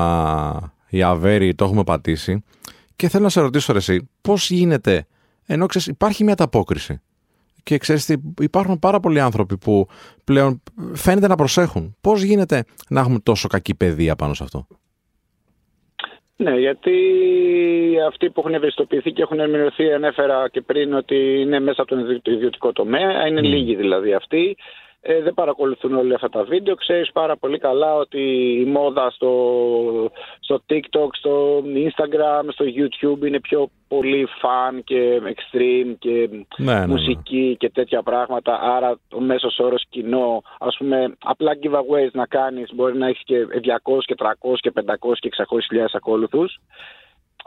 [0.88, 2.44] η Αβέρη, το έχουμε πατήσει.
[2.96, 5.08] Και θέλω να σε ρωτήσω ρε, εσύ, πώς γίνεται,
[5.46, 7.00] ενώ ξέρεις, υπάρχει μια ανταπόκριση
[7.64, 9.88] και ξέρεις τι, υπάρχουν πάρα πολλοί άνθρωποι που
[10.24, 10.62] πλέον
[10.94, 11.96] φαίνεται να προσέχουν.
[12.02, 14.68] Πώς γίνεται να έχουμε τόσο κακή παιδεία πάνω σε αυτό;
[16.38, 16.94] Ναι, γιατί
[18.08, 22.22] αυτοί που έχουν ευαισθητοποιηθεί και έχουν ενημερωθεί, ανέφερα και πριν ότι είναι μέσα από τον
[22.24, 24.58] ιδιωτικό τομέα, είναι λίγοι δηλαδή αυτοί.
[25.08, 26.76] Ε, δεν παρακολουθούν όλα αυτά τα βίντεο.
[26.76, 28.22] Ξέρεις πάρα πολύ καλά ότι
[28.62, 29.32] η μόδα στο,
[30.40, 36.80] στο TikTok, στο Instagram, στο YouTube είναι πιο πολύ φαν και extreme και Ναι, ναι,
[36.80, 36.88] ναι.
[36.88, 38.60] μουσική και τέτοια πράγματα.
[38.62, 43.48] Άρα ο μέσος όρος κοινό, ας πούμε, απλά giveaways να κάνεις μπορεί να έχεις και
[43.84, 46.60] 200 και 300 και 500 και 600 χιλιάδες ακόλουθους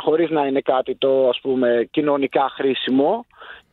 [0.02, 3.26] χωρίς να είναι κάτι το ας πούμε κοινωνικά χρήσιμο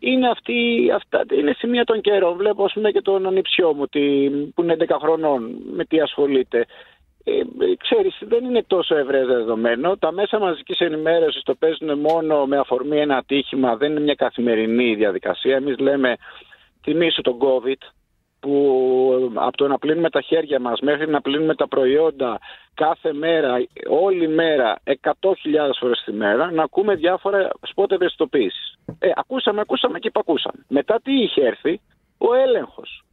[0.06, 2.38] είναι αυτή, αυτά, είναι σημεία των καιρών.
[2.38, 6.66] Βλέπω ας πούμε και τον ανιψιό μου τι, που είναι 11 χρονών με τι ασχολείται.
[7.24, 9.98] Ε, ε, ξέρεις, δεν είναι τόσο ευρέως δεδομένο.
[9.98, 13.76] Τα μέσα μαζικής ενημέρωσης το παίζουν μόνο με αφορμή ένα ατύχημα.
[13.76, 15.56] Δεν είναι μια καθημερινή διαδικασία.
[15.56, 16.16] Εμείς λέμε
[16.84, 17.90] θυμίσου τον COVID
[18.40, 22.40] που από το να πλύνουμε τα χέρια μας μέχρι να πλύνουμε τα προϊόντα
[22.74, 23.56] κάθε μέρα,
[23.90, 25.14] όλη μέρα, 100.000
[25.80, 28.78] φορές τη μέρα, να ακούμε διάφορα σπότ ευαισθητοποίησης.
[29.00, 30.66] Ε, ακούσαμε, ακούσαμε και υπακούσαμε.
[30.68, 31.82] Μετά τι είχε έρθει,
[32.18, 33.04] ο έλεγχος.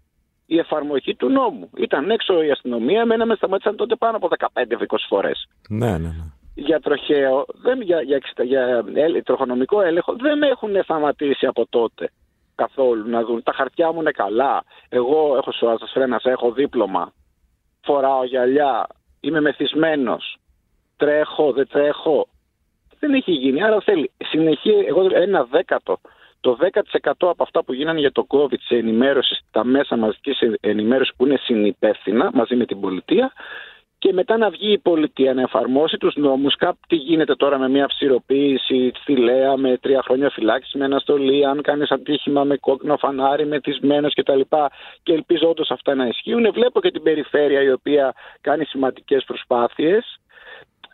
[0.46, 1.70] Η εφαρμογή του νόμου.
[1.76, 5.48] Ήταν έξω η αστυνομία, μένα με σταμάτησαν τότε πάνω από 15-20 φορές.
[5.68, 6.24] Ναι, ναι, ναι.
[6.54, 12.10] Για τροχαίο, δεν, για, για, για, για τροχονομικό έλεγχο δεν με έχουν σταματήσει από τότε
[12.54, 13.42] καθόλου να δουν.
[13.42, 14.64] Τα χαρτιά μου είναι καλά.
[14.88, 17.12] Εγώ έχω σωάζας φρένας, έχω δίπλωμα.
[17.80, 18.86] Φοράω γυαλιά.
[19.20, 20.36] Είμαι μεθυσμένος.
[20.96, 22.28] Τρέχω, δεν τρέχω.
[22.98, 23.62] Δεν έχει γίνει.
[23.62, 25.98] Άρα θέλει συνεχή, εγώ ένα δέκατο.
[26.40, 31.14] Το 10% από αυτά που γίνανε για το COVID σε ενημέρωση, τα μέσα μαζικής ενημέρωσης
[31.16, 33.32] που είναι συνυπεύθυνα μαζί με την πολιτεία,
[34.02, 36.56] και μετά να βγει η πολιτεία να εφαρμόσει τους νόμους.
[36.56, 41.46] Κάπου τι γίνεται τώρα με μια ψηροποίηση στη Λέα με τρία χρόνια φυλάξη, με αναστολή,
[41.46, 44.40] αν κάνεις ατύχημα με κόκκινο φανάρι, με τισμένος κτλ.
[44.40, 44.56] Και,
[45.02, 46.52] και ελπίζω όντως αυτά να ισχύουν.
[46.52, 50.20] Βλέπω και την περιφέρεια η οποία κάνει σημαντικές προσπάθειες.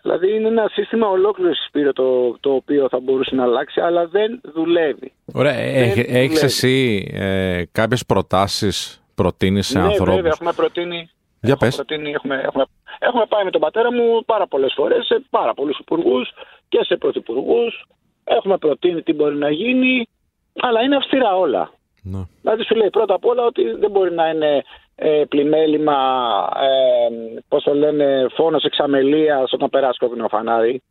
[0.03, 4.41] Δηλαδή είναι ένα σύστημα ολόκληρος Σπύρο το, το οποίο θα μπορούσε να αλλάξει, αλλά δεν
[4.55, 5.13] δουλεύει.
[5.35, 5.53] Ωραία.
[5.53, 11.11] Έχεις εσύ ε, κάποιες προτάσεις προτείνεις σε ναι, ανθρώπους; Βέβαια, έχουμε προτείνει.
[11.41, 12.65] Για έχουμε, προτείνει, έχουμε, έχουμε,
[12.99, 16.33] έχουμε πάει με τον πατέρα μου πάρα πολλές φορές σε πάρα πολλούς υπουργούς
[16.69, 17.87] και σε πρωθυπουργούς.
[18.25, 20.09] Έχουμε προτείνει τι μπορεί να γίνει,
[20.61, 21.71] αλλά είναι αυστηρά όλα.
[22.03, 22.23] Ναι.
[22.41, 24.63] Δηλαδή σου λέει πρώτα απ' όλα ότι δεν μπορεί να είναι
[24.95, 25.99] ε, πλημέλημα,
[26.61, 30.83] ε, πώς το λένε, φόνος εξαμελίας όταν περάσει κόκκινο φανάρι.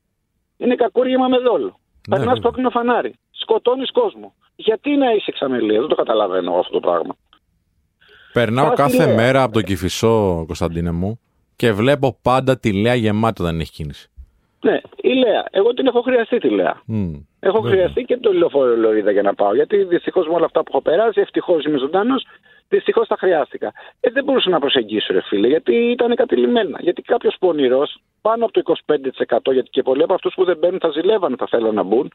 [0.57, 1.79] Είναι κακούργημα με δόλο.
[2.07, 3.13] Ναι, Περνάς κόκκινο φανάρι.
[3.31, 4.33] Σκοτώνεις κόσμο.
[4.55, 7.15] Γιατί να είσαι εξαμελίας, δεν το καταλαβαίνω αυτό το πράγμα.
[8.33, 11.19] Περνάω κάθε μέρα από τον Κυφισό, Κωνσταντίνε μου,
[11.55, 14.09] και βλέπω πάντα τη Λέα γεμάτη όταν έχει κίνηση.
[14.61, 15.45] Ναι, η Λέα.
[15.51, 16.81] Εγώ την έχω χρειαστεί τη Λέα.
[16.91, 17.77] Mm, έχω βέβαια.
[17.77, 19.55] χρειαστεί και το λεωφόρο Λωρίδα για να πάω.
[19.55, 22.25] Γιατί δυστυχώς με όλα αυτά που έχω περάσει, ευτυχώς είμαι ζωντανός,
[22.69, 23.73] Δυστυχώς τα χρειάστηκα.
[23.99, 26.77] Ε, δεν μπορούσα να προσεγγίσω, ρε φίλε, γιατί ήταν κατηλημένα.
[26.81, 27.87] Γιατί κάποιος πονηρό,
[28.21, 28.75] πάνω από το
[29.47, 32.11] 25%, γιατί και πολλοί από αυτούς που δεν μπαίνουν θα ζηλεύαν, θα θέλουν να μπουν.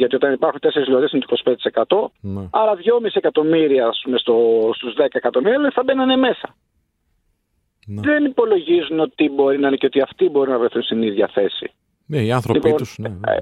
[0.00, 2.30] Γιατί όταν υπάρχουν τέσσερις λιωρέ είναι το 25%.
[2.34, 2.48] Ναι.
[2.50, 2.80] Άρα 2,5
[3.12, 3.92] εκατομμύρια
[4.74, 6.56] στους 10 εκατομμύρια θα μπαίνανε μέσα.
[7.86, 8.00] Ναι.
[8.00, 11.70] Δεν υπολογίζουν ότι μπορεί να είναι και ότι αυτοί μπορεί να βρεθούν στην ίδια θέση.
[12.06, 12.98] Ναι, οι άνθρωποι λοιπόν, τους.
[12.98, 13.32] Ναι, ναι.
[13.32, 13.38] Ε,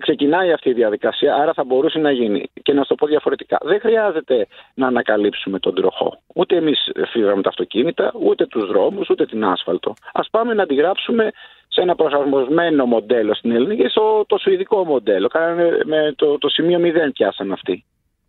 [0.00, 2.50] ξεκινάει αυτή η διαδικασία, άρα θα μπορούσε να γίνει.
[2.62, 3.58] Και να σου το πω διαφορετικά.
[3.62, 6.18] Δεν χρειάζεται να ανακαλύψουμε τον τροχό.
[6.34, 9.94] Ούτε εμείς φύγαμε τα αυτοκίνητα, ούτε τους δρόμους, ούτε την άσφαλτο.
[10.12, 11.30] Α πάμε να αντιγράψουμε
[11.78, 15.28] σε ένα προσαρμοσμένο μοντέλο στην ελληνική, στο το σουηδικό μοντέλο.
[15.28, 17.84] Κάνανε με το, το σημείο 0 πιάσαν αυτοί.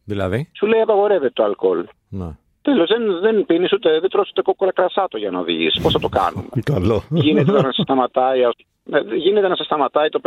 [0.05, 1.85] Δηλαδή; Σου λέει απαγορεύεται το αλκοόλ.
[2.09, 2.29] Ναι.
[2.61, 5.81] Τέλος, δεν, δεν πίνεις ούτε, δεν τρώσει ούτε κόκκορα κρασάτο για να οδηγήσει.
[5.81, 7.03] Πώς θα το κάνουμε; Καλό.
[7.09, 8.39] Γίνεται να σε σταματάει
[8.83, 10.21] ναι, γίνεται να σε σταματάει το,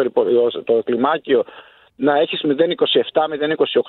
[0.65, 1.45] το κλιμάκιο
[1.97, 2.51] να έχεις 0,27,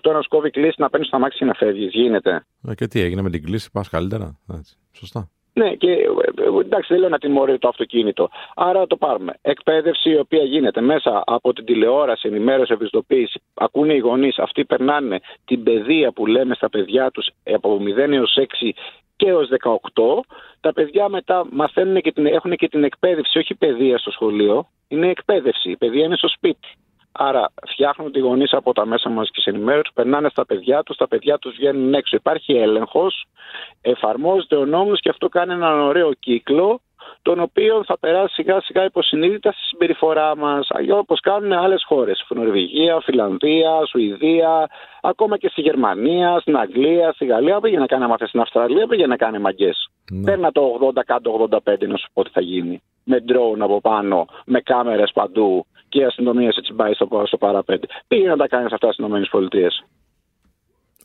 [0.04, 1.92] 0,28 να σκόβει κλίση να παίρνεις στα μάξι και να φεύγεις.
[1.92, 2.46] Γίνεται.
[2.68, 4.40] Ε, και τι έγινε με την κλίση, πας καλύτερα.
[4.58, 4.78] Έτσι.
[4.92, 5.30] Σωστά.
[5.54, 6.06] Ναι, και ε,
[6.44, 8.30] ε, εντάξει, δεν λέω να τιμωρεί το αυτοκίνητο.
[8.56, 9.34] Άρα το πάρουμε.
[9.42, 13.42] Εκπαίδευση η οποία γίνεται μέσα από την τηλεόραση, ενημέρωση, ευαισθητοποίηση.
[13.54, 18.38] Ακούνε οι γονείς, αυτοί περνάνε την παιδεία που λέμε στα παιδιά τους από 0 έως
[18.38, 18.74] 6
[19.16, 20.20] και έως 18.
[20.60, 25.10] Τα παιδιά μετά μαθαίνουν και την, έχουν και την εκπαίδευση, όχι παιδεία στο σχολείο, είναι
[25.10, 25.70] εκπαίδευση.
[25.70, 26.68] Η παιδεία είναι στο σπίτι.
[27.14, 31.38] Άρα φτιάχνουν τη γονείς από τα μέσα μαζική ενημέρωση, περνάνε στα παιδιά τους, τα παιδιά
[31.38, 32.16] τους βγαίνουν έξω.
[32.16, 33.26] Υπάρχει έλεγχος,
[33.82, 36.82] εφαρμόζεται ο νόμος και αυτό κάνει έναν ωραίο κύκλο
[37.22, 42.26] τον οποίο θα περάσει σιγά σιγά υποσυνείδητα στη συμπεριφορά μας, όπως κάνουν άλλες χώρες.
[42.30, 44.70] Νορβηγία, Φιλανδία, Σουηδία,
[45.02, 47.60] ακόμα και στη Γερμανία, στην Αγγλία, στη Γαλλία.
[47.60, 49.90] Πήγε να κάνει μαθέ στην Αυστραλία, πήγε να κάνει μαγκές.
[50.12, 50.24] Ναι.
[50.24, 52.82] Παίρνα το 80 κάτω 85 να σου πω τι θα γίνει.
[53.04, 57.88] Με ντρόουν από πάνω, με κάμερες παντού και η αστυνομία έτσι πάει στο, στο παραπέντε.
[58.08, 59.68] Πήγε να τα κάνει αυτά στι ΗΠΑ.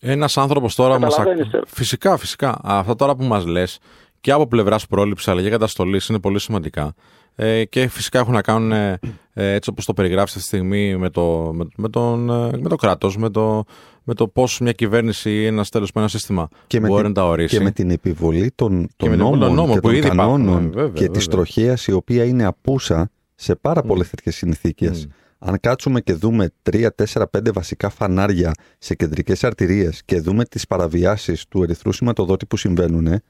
[0.00, 1.18] Ένας άνθρωπος τώρα μας.
[1.66, 2.58] Φυσικά, φυσικά.
[2.62, 3.78] Αυτά τώρα που μας λες
[4.20, 6.94] και από πλευράς πρόληψης αλλά και καταστολής είναι πολύ σημαντικά.
[7.34, 8.98] Ε, και φυσικά έχουν να κάνουν ε,
[9.32, 12.76] έτσι όπως το περιγράφεις αυτή τη στιγμή με το, με, με τον, ε, με το
[12.76, 13.64] κράτος, με το,
[14.04, 17.24] με το πώς μια κυβέρνηση ή ένας τέλος με ένα σύστημα και μπορεί να τα
[17.24, 17.56] ορίσει.
[17.56, 21.86] Και με την επιβολή των, των νόμων νόμο και των κανόνων βέβαια, και της τροχέας
[21.86, 23.10] η οποία είναι απούσα
[23.40, 24.10] σε πάρα πολλές mm.
[24.10, 25.08] τέτοιες συνθήκες.
[25.38, 30.66] Αν κάτσουμε και δούμε 3, 4, 5 βασικά φανάρια σε κεντρικές αρτηρίες και δούμε τις
[30.66, 33.20] παραβιάσεις του ερυθρού σηματοδότη που συμβαίνουν,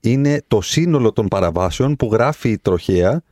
[0.00, 3.22] είναι το σύνολο των παραβάσεων που γράφει η τροχέα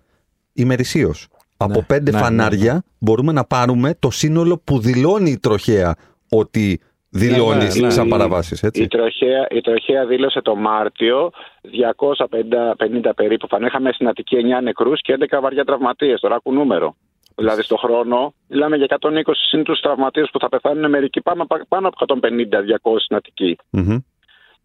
[0.53, 1.29] ημερησίως.
[1.57, 5.97] Από ναι, πέντε ναι, φανάρια ναι, μπορούμε να πάρουμε το σύνολο που δηλώνει η τροχέα
[6.29, 6.81] ότι
[7.17, 8.83] δηλώνεις ναι, ναι, σαν παραβάσεις, έτσι.
[8.83, 11.31] Η τροχέα, η τροχέα δήλωσε το Μάρτιο
[11.63, 13.67] 250 περίπου φανέ.
[13.67, 16.21] Είχαμε στην Αττική 9 νεκρούς και 11 βαριά τραυματίες.
[16.21, 16.97] Τώρα άκου νούμερο.
[17.37, 19.09] Δηλαδή στο χρόνο μιλάμε για 120
[19.49, 23.59] συν τους τραυματίες που θα πεθάνουν μερικοί πάνω, πάνω από 150-200 στην Αττική.
[23.73, 23.99] Mm-hmm.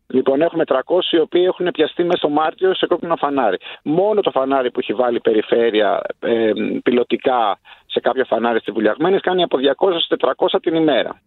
[0.07, 0.73] Λοιπόν, έχουμε 300
[1.11, 3.57] οι οποίοι έχουν πιαστεί μέσα στο Μάρτιο σε κόκκινο φανάρι.
[3.83, 6.51] Μόνο το φανάρι που έχει βάλει η περιφέρεια ε,
[6.83, 10.15] πιλωτικά σε κάποια φανάρι στη Βουλιαγμένης κάνει από 200 σε
[10.53, 11.21] 400 την ημέρα.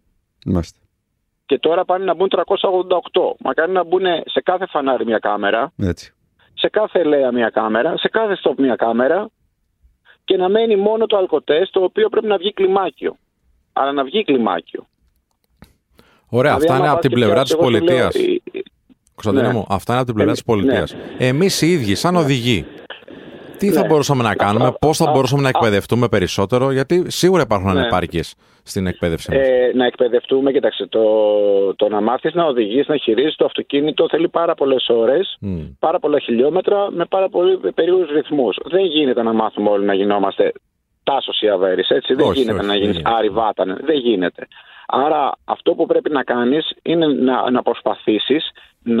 [0.45, 0.79] Μάστε.
[1.45, 2.37] Και τώρα πάνε να μπουν 388.
[3.39, 5.71] Μα κάνει να μπουν σε κάθε φανάρι μια κάμερα.
[5.77, 6.13] Έτσι.
[6.53, 7.97] Σε κάθε ελέα μια κάμερα.
[7.97, 9.29] Σε κάθε στοπ μια κάμερα.
[10.23, 13.17] Και να μένει μόνο το αλκοτέστ το οποίο πρέπει να βγει κλιμάκιο.
[13.73, 14.87] Αλλά να βγει κλιμάκιο.
[16.29, 18.15] Ωραία, δηλαδή, αυτά είναι από την πλευρά της πολιτείας.
[19.15, 19.53] Κωνσταντίνο ναι.
[19.53, 20.93] μου, αυτά είναι από την πλευρά της πολιτείας.
[20.93, 21.27] Ναι.
[21.27, 22.65] Εμείς οι ίδιοι, σαν οδηγοί,
[23.67, 23.87] Τι θα Ναι.
[23.87, 27.79] μπορούσαμε να κάνουμε, πώς θα Α, μπορούσαμε να α, εκπαιδευτούμε περισσότερο, γιατί σίγουρα υπάρχουν Ναι.
[27.79, 29.47] ανεπάρκειες στην εκπαίδευση μας.
[29.47, 31.03] Ε, να εκπαιδευτούμε, κοιτάξτε, το,
[31.75, 35.37] το να μάθεις να οδηγείς, να χειρίζεις το αυτοκίνητο θέλει πάρα πολλές ώρες,
[35.79, 38.57] πάρα πολλά χιλιόμετρα με πάρα πολύ περίεργους ρυθμούς.
[38.65, 40.51] Δεν γίνεται να μάθουμε όλοι να γινόμαστε
[41.03, 42.13] τάσος ή αβέρι, έτσι.
[42.13, 43.11] Δεν Όχι, γίνεται όχι, να δεν γίνει γίνεται.
[43.15, 43.75] Άρη Βάτανε.
[43.83, 44.47] Δεν γίνεται.
[44.87, 48.51] Άρα αυτό που πρέπει να κάνεις είναι να, να προσπαθήσεις.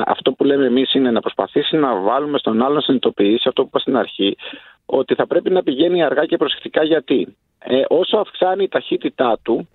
[0.05, 3.67] Αυτό που λέμε εμείς είναι να προσπαθήσεις να βάλουμε στον άλλον να συνειδητοποιήσει αυτό που
[3.67, 4.37] είπα στην αρχή,
[4.85, 7.35] ότι θα πρέπει να πηγαίνει αργά και προσεκτικά γιατί.
[7.59, 9.67] Ε, όσο αυξάνει η ταχύτητά του,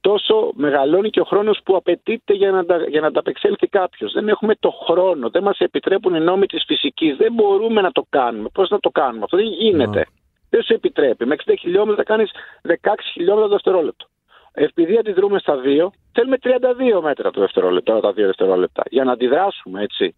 [0.00, 4.12] τόσο μεγαλώνει και ο χρόνος που απαιτείται για να, τα, για να ανταπεξέλθει κάποιος.
[4.12, 8.06] Δεν έχουμε το χρόνο, δεν μας επιτρέπουν οι νόμοι της φυσικής, δεν μπορούμε να το
[8.08, 8.48] κάνουμε.
[8.52, 10.06] Πώς να το κάνουμε, αυτό δεν γίνεται.
[10.50, 11.26] Δεν σου επιτρέπει.
[11.26, 12.30] Με 60 χιλιόμετρα κάνεις
[12.62, 12.74] 16
[13.12, 14.06] χιλιόμετρα το δευτερόλεπτο.
[14.54, 19.82] Επειδή αντιδρούμε στα δύο, θέλουμε 32 μέτρα το δευτερόλεπτο, τα δύο δευτερόλεπτα, για να αντιδράσουμε,
[19.82, 20.16] έτσι.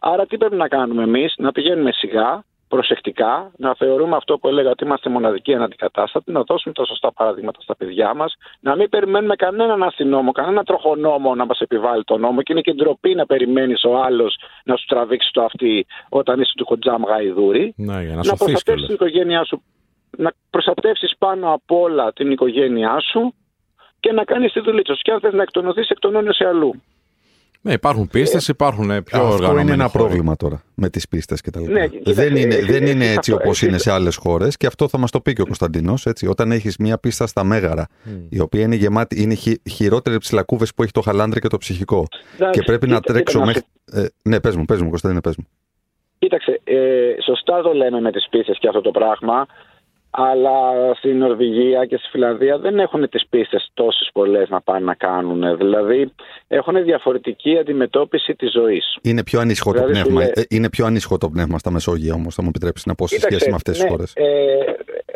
[0.00, 4.70] Άρα τι πρέπει να κάνουμε εμείς, να πηγαίνουμε σιγά, προσεκτικά, να θεωρούμε αυτό που έλεγα
[4.70, 9.36] ότι είμαστε μοναδικοί αναντικατάστατοι, να δώσουμε τα σωστά παραδείγματα στα παιδιά μας, να μην περιμένουμε
[9.36, 13.84] κανέναν αστυνόμο, κανένα τροχονόμο να μας επιβάλλει τον νόμο και είναι και ντροπή να περιμένεις
[13.84, 17.74] ο άλλος να σου τραβήξει το αυτή όταν είσαι του χοντζάμ γαϊδούρι.
[17.76, 19.62] Ναι, για να να σωθείς προστατεύσεις την οικογένειά σου,
[20.16, 23.34] να προστατεύσεις πάνω απ' όλα την οικογένειά σου
[24.02, 25.02] και να κάνει τη δουλειά σου.
[25.02, 26.82] Και αν θες να εκτονωθείς, εκτονώνεσαι αλλού.
[27.64, 30.04] Ναι, υπάρχουν πίστες, υπάρχουν ε, πιο Αυτό οργανωμένοι είναι ένα χώροι.
[30.04, 31.64] πρόβλημα τώρα με τις πίστες κτλ.
[31.72, 33.76] Ναι, κοίτα, δεν, ε, είναι, ε, δεν ε, είναι ε, έτσι αυτό, όπως ε, είναι
[33.76, 35.94] ε, σε άλλες χώρες και αυτό θα μας το πει και ο Κωνσταντινό.
[36.28, 37.86] Όταν έχεις μια πίστα στα Μέγαρα,
[38.28, 41.48] η οποία είναι γεμάτη, είναι χει, χειρότερη από τις λακκούβες που έχει το χαλάντρι και
[41.48, 42.06] το ψυχικό.
[42.34, 43.60] Εντάξει, και πρέπει να κοίτα, τρέξω κοίτα, να
[43.92, 44.04] μέχρι.
[44.04, 45.46] Ε, ναι, πες μου, πες μου, Κωνσταντίνε, πες μου.
[46.18, 46.76] Κοίταξε, ε,
[47.24, 49.46] σωστά το λέμε με τις πίστες και αυτό το πράγμα,
[50.14, 50.50] αλλά
[50.94, 55.56] στην Νορβηγία και στη Φιλανδία δεν έχουν τις πίστες τόσες πολλές να πάνε να κάνουν.
[55.56, 56.12] Δηλαδή
[56.48, 58.96] έχουν διαφορετική αντιμετώπιση της ζωής.
[59.02, 60.20] Είναι πιο ανήσυχο το Δηλαδή, σου πνεύμα.
[60.20, 63.06] λέει- Ε, είναι πιο ανήσυχο το πνεύμα στα Μεσόγεια όμως, θα μου επιτρέψεις να πω
[63.06, 64.12] σε Κοίταξε, σχέση με αυτές τις ναι, χώρες.
[64.14, 64.24] Ε,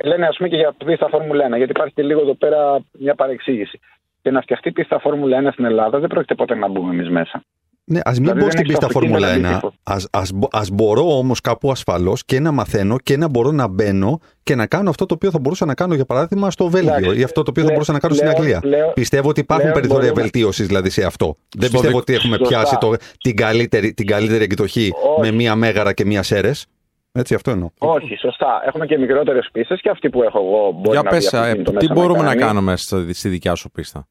[0.05, 3.15] λένε ας πούμε και για πίστα Φόρμουλα 1, γιατί υπάρχει και λίγο εδώ πέρα μια
[3.15, 3.81] παρεξήγηση.
[4.23, 7.43] Και να φτιαχτεί πίστα Φόρμουλα 1 στην Ελλάδα δεν πρόκειται ποτέ να μπούμε εμείς μέσα.
[7.89, 9.53] Ναι, ας μην Δηλαδή μπω δεν στην έχεις πίστα αυτοκίνητο Φόρμουλα 1.
[9.55, 9.73] αντίστοιχο.
[9.83, 13.69] Ας, ας, μπο- ας μπορώ όμως κάπου ασφαλώς και να μαθαίνω και να μπορώ να
[13.69, 16.95] μπαίνω και να κάνω αυτό το οποίο θα μπορούσα να κάνω για παράδειγμα στο Βέλγιο
[16.95, 18.61] Εντάξει, ή αυτό το οποίο θα πλέ- μπορούσα να κάνω στην πλέον- Αγγλία.
[18.61, 21.27] πλέον- πιστεύω ότι υπάρχουν πλέον περιθώρια μπορούμε- βελτίωσης δηλαδή σε αυτό.
[21.27, 22.49] Δεν Στο πιστεύω δικ- ότι έχουμε Σωστά.
[22.57, 25.21] πιάσει το, την, καλύτερη, την καλύτερη εκδοχή Όχι.
[25.21, 26.67] με μία μέγαρα και μία σέρες.
[27.13, 27.69] Έτσι, αυτό εννοώ.
[27.79, 28.63] Όχι, σωστά.
[28.67, 31.41] Έχουμε και μικρότερες πίστες και αυτή που έχω εγώ μπορεί Για να πες, βγει ε,
[31.41, 32.41] αυτοκίνητο τι μέσα μπορούμε να κάνει.
[32.41, 34.07] κάνουμε στη, στη δικιά σου πίστα;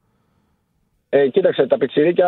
[1.17, 2.27] Ε, κοίταξε, τα πιτσιρίκια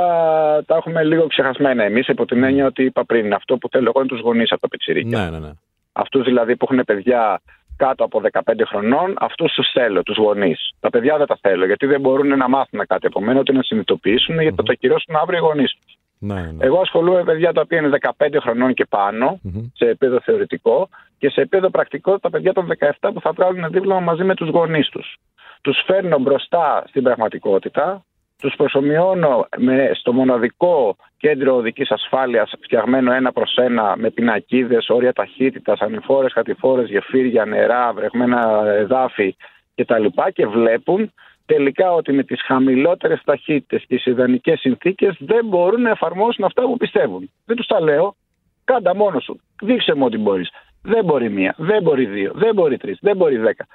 [0.65, 3.33] τα έχουμε λίγο ξεχασμένα εμείς υπό την έννοια ότι είπα πριν.
[3.33, 5.19] Αυτό που θέλω εγώ είναι τους γονείς από τα πιτσιρίκια.
[5.19, 5.51] Ναι, ναι, ναι.
[5.91, 7.41] Αυτούς δηλαδή που έχουν παιδιά
[7.77, 10.71] κάτω από 15 χρονών, αυτούς τους θέλω, τους γονείς.
[10.79, 13.63] Τα παιδιά δεν τα θέλω γιατί δεν μπορούν να μάθουν κάτι από μένα, ούτε να
[13.63, 15.97] συνειδητοποιήσουν γιατί θα το ακυρώσουν αύριο οι γονείς τους.
[16.19, 16.65] ναι, ναι.
[16.65, 19.65] Εγώ ασχολούμαι με παιδιά τα οποία είναι 15 χρονών και πάνω, Μμμ.
[19.73, 22.67] σε επίπεδο θεωρητικό, και σε επίπεδο πρακτικό τα παιδιά των
[22.99, 25.17] 17 που θα βγάλουν δίπλωμα μαζί με τους γονείς τους.
[25.61, 28.05] Τους φέρνω μπροστά στην πραγματικότητα,
[28.37, 35.13] τους προσωμιώνω με, στο μοναδικό κέντρο οδικής ασφάλειας φτιαγμένο ένα προς ένα με πινακίδες, όρια
[35.13, 39.35] ταχύτητας, ανηφόρες, κατηφόρες, γεφύρια, νερά, βρεγμένα εδάφη
[39.75, 40.05] κτλ.
[40.33, 41.13] Και βλέπουν
[41.45, 46.61] τελικά ότι με τις χαμηλότερες ταχύτητες και τις ιδανικές συνθήκες δεν μπορούν να εφαρμόσουν αυτά
[46.61, 47.31] που πιστεύουν.
[47.45, 48.15] Δεν τους τα λέω.
[48.63, 49.39] Κάντα μόνος σου.
[49.61, 50.49] Δείξε μου ότι μπορείς.
[50.81, 53.67] Δεν μπορεί μία, δεν μπορεί δύο, δεν μπορεί τρεις, δεν μπορεί δέκα.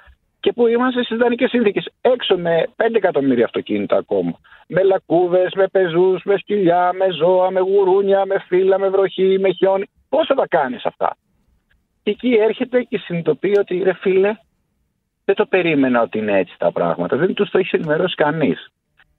[0.43, 1.89] Και που είμαστε στις ιδανικές συνθήκες.
[2.01, 4.39] Έξω με 5 εκατομμύρια αυτοκίνητα ακόμα.
[4.67, 9.49] Με λακκούβε, με πεζούς, με σκυλιά, με ζώα, με γουρούνια, με φύλλα, με βροχή, με
[9.49, 9.85] χιόνι.
[10.09, 11.15] Πώς θα τα κάνεις αυτά;
[12.03, 14.35] Και εκεί έρχεται και συνειδητοποιεί ότι ρε φίλε,
[15.25, 17.17] δεν το περίμενα ότι είναι έτσι τα πράγματα.
[17.17, 18.71] Δεν τους το έχεις ενημερώσει κανείς.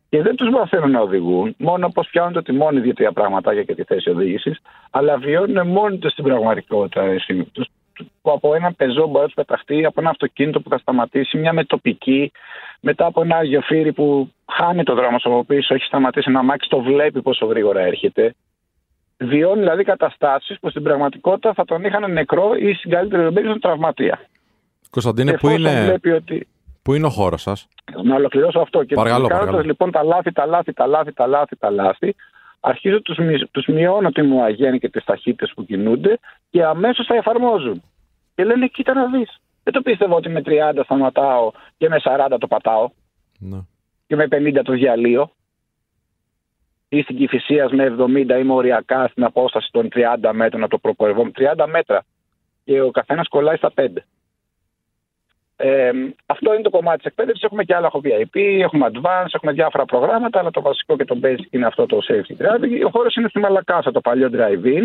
[0.08, 3.82] Και δεν τους μαθαίνουν να οδηγούν, μόνο πώ πιάνουν το τιμόνι δύο-τρία πραγματάκια και τη
[3.84, 4.58] θέση οδήγησης,
[4.90, 7.02] αλλά βιώνουν μόνοι τους την πραγματικότητα.
[7.02, 7.50] εσύ.
[7.94, 11.38] Τους- που από ένα πεζό μπορεί να του πεταχτεί, από ένα αυτοκίνητο που θα σταματήσει,
[11.38, 12.32] μια μετοπική,
[12.80, 16.80] μετά από ένα γεφύρι που χάνει το δρόμο από πίσω, έχει σταματήσει ένα αμάξι, το
[16.80, 18.34] βλέπει πόσο γρήγορα έρχεται.
[19.16, 24.20] Βιώνει δηλαδή καταστάσεις που στην πραγματικότητα θα τον είχαν νεκρό ή στην καλύτερη περίπτωση τραυματία.
[24.90, 26.46] Κωνσταντίνε, Και πού εφόσον είναι, βλέπει ότι
[26.82, 27.68] πού είναι ο χώρος σας;
[28.02, 28.84] να ολοκληρώσω αυτό.
[28.84, 29.68] Και Παρακαλώ, κάνοντας παρακαλώ.
[29.70, 32.14] λοιπόν τα λάθη, τα λάθη, τα λάθη, τα λάθη, τα λάθη,
[32.66, 36.18] αρχίζω τους, μι- τους μειώνω τη μουαγέννη και τις ταχύτητες που κινούνται
[36.50, 37.82] και αμέσως τα εφαρμόζουν.
[38.34, 39.38] Και λένε κοίτα να δεις.
[39.62, 42.88] Δεν το πίστευα ότι με 30 σταματάω και με 40 το πατάω
[43.38, 43.58] Ναι.
[44.06, 45.30] και με 50 το διαλύω.
[46.88, 51.32] Ή στην Κηφισίας με 70 είμαι οριακά στην απόσταση των 30 μέτρων από το προπορευόμενο.
[51.34, 52.04] 30 μέτρα.
[52.64, 54.04] Και ο καθένας κολλάει στα 5.
[55.66, 55.90] Ε,
[56.26, 57.44] αυτό είναι το κομμάτι της εκπαίδευσης.
[57.44, 61.18] Έχουμε και άλλα έχω VIP, έχουμε advance, έχουμε διάφορα προγράμματα, αλλά το βασικό και το
[61.22, 62.86] basic είναι αυτό το safety driving.
[62.86, 64.84] Ο χώρος είναι στη Μαλακάσα, το παλιό drive-in.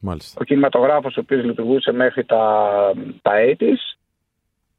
[0.00, 0.38] Μάλιστα.
[0.40, 2.42] Ο κινηματογράφος ο οποίος λειτουργούσε μέχρι τα,
[3.22, 4.01] τα 80's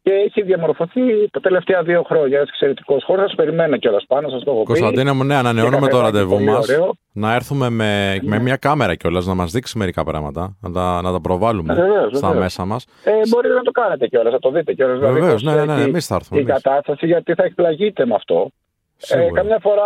[0.03, 2.37] και έχει διαμορφωθεί τα τελευταία δύο χρόνια.
[2.37, 3.23] Ένας εξαιρετικός χώρος.
[3.25, 4.65] Σας περιμένω κιόλας πάνω, σας το έχω πει.
[4.65, 6.67] Κωνσταντίνε μου, ναι, ανανεώνουμε Και το καφεδάκι ραντεβού πολύ μας.
[6.69, 6.93] ωραίο.
[7.13, 10.57] Να έρθουμε με, με μια κάμερα κιόλας να μας δείξει μερικά πράγματα.
[10.61, 12.43] Να τα, να τα προβάλλουμε Βεβαίως, στα βεβαίως.
[12.43, 12.85] μέσα μας.
[13.03, 14.99] Ε, μπορείτε να το κάνετε κιόλας, θα το δείτε κιόλας.
[14.99, 16.61] Βεβαίως, ναι, ναι, ναι, εμείς θα έρθουμε, Η εμείς.
[16.61, 18.49] κατάσταση, γιατί θα εκπλαγείτε με αυτό.
[18.97, 19.31] Ε, Σίγουρα.
[19.41, 19.83] καμιά φορά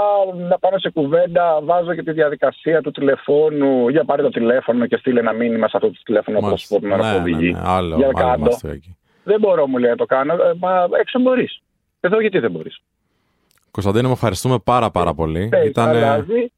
[0.49, 3.89] να πάνω σε κουβέντα βάζω και τη διαδικασία του τηλεφώνου.
[3.89, 6.97] Για πάρε το τηλέφωνο και στείλε ένα μήνυμα σε αυτό το τηλέφωνο όπως Μάλιστα.
[6.97, 7.51] που με οδηγεί.
[7.51, 8.57] ναι, άλλο, Για άλλο κάτω.
[9.27, 9.39] Είμαστε εκεί.
[9.39, 10.33] Δεν μπορώ, μου λέει, να το κάνω.
[10.33, 11.61] Ε, μα έξω μπορείς.
[11.99, 12.77] Εδώ γιατί δεν μπορείς.
[13.71, 15.49] Κωνσταντίνε, μου ευχαριστούμε πάρα πάρα πολύ.
[15.51, 16.51] Ε, Ήταν, αλλάζει.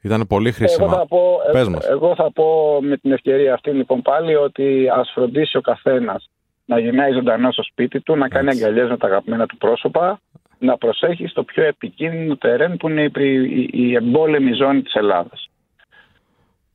[0.00, 0.88] ήταν πολύ Εγώ χρήσιμα.
[0.88, 1.86] θα, πω, ε, Πες μας.
[1.86, 6.30] εγώ θα πω με την ευκαιρία αυτή λοιπόν πάλι ότι ας φροντίσει ο καθένας
[6.64, 8.64] να γυρνάει ζωντανό στο σπίτι του, να κάνει Έτσι.
[8.64, 10.20] αγκαλιές με τα αγαπημένα του πρόσωπα,
[10.58, 13.10] να προσέχει στο πιο επικίνδυνο τερέν που είναι η,
[13.42, 15.50] η, η εμπόλεμη ζώνη της Ελλάδας.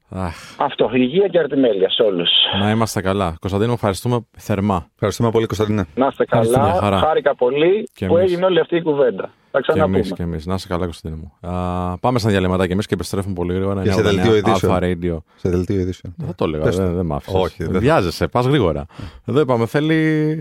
[0.10, 2.30] Αχ, Αυτό, υγεία και αρτιμέλεια σε όλους.
[2.62, 3.36] να είμαστε καλά.
[3.40, 4.88] Κωνσταντίνε, μου ευχαριστούμε θερμά.
[4.94, 5.86] Ευχαριστούμε πολύ, Κωνσταντίνε.
[5.96, 6.98] Να είστε Ευχαριστούμε, καλά, χαρά.
[7.00, 8.32] χάρηκα πολύ Και που εμείς.
[8.32, 9.30] έγινε όλη αυτή η κουβέντα.
[9.52, 10.16] Θα Και εμείς ξαναπούμε.
[10.16, 10.46] και εμείς.
[10.46, 11.50] Να είσαι καλά, Κωνσταντίνε μου.
[11.52, 13.84] Α, πάμε στα διαλυματάκια εμείς και επιστρέφουμε πολύ γρήγορα.
[13.84, 14.78] Και σε 989 δελτίο ειδήσεων.
[14.80, 15.18] Alpha Radio.
[15.36, 16.14] Σε δελτίο ειδήσεων.
[16.18, 16.84] Δεν θα το έλεγα, Πες το.
[16.84, 17.42] δεν, δεν μ' άφησες.
[17.42, 18.86] Όχι, δεν θα- Βιάζεσαι, πας γρήγορα.
[19.26, 19.96] Εδώ είπαμε, θέλει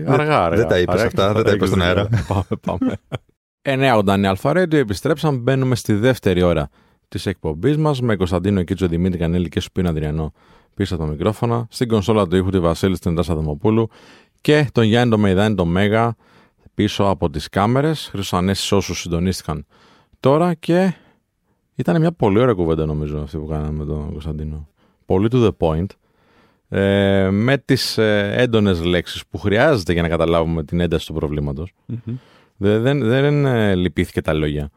[0.07, 0.43] αργά.
[0.43, 0.57] αργά.
[0.57, 2.01] δεν τα είπες Αργά αυτά, και δεν τα είπες στον γρήγορα.
[2.11, 2.25] αέρα.
[2.27, 2.97] πάμε, πάμε.
[3.61, 5.37] 989 Alpha Radio, επιστρέψαμε.
[5.37, 6.69] Μπαίνουμε στη δεύτερη ώρα
[7.07, 10.33] της εκπομπής μας με Κωνσταντίνο Κίτσο, Δημήτρη Κανέλη και Σπίνα Αδριανό
[10.73, 11.67] πίσω από τα μικρόφωνα.
[11.69, 13.89] Στην κονσόλα του ήχου τη Βασίλη Τεντάσα Δεμοπούλου
[14.41, 16.15] και τον Γιάννη το Μεϊδάνη το Μέγα
[16.73, 18.07] πίσω από τις κάμερες.
[18.11, 19.65] Χρήσο Ανέσης όσους συντονίστηκαν
[20.19, 20.93] τώρα και
[21.75, 24.67] ήταν μια πολύ ωραία κουβέντα νομίζω αυτή που κάναμε με τον Κωνσταντίνο.
[25.05, 25.85] Πολύ to the point.
[26.69, 31.73] Ε, με τις ε, έντονες λέξεις που χρειάζεται για να καταλάβουμε την ένταση του προβλήματος.
[32.57, 34.69] Δεν, δεν, δεν ε, λυπήθηκε τα λόγια.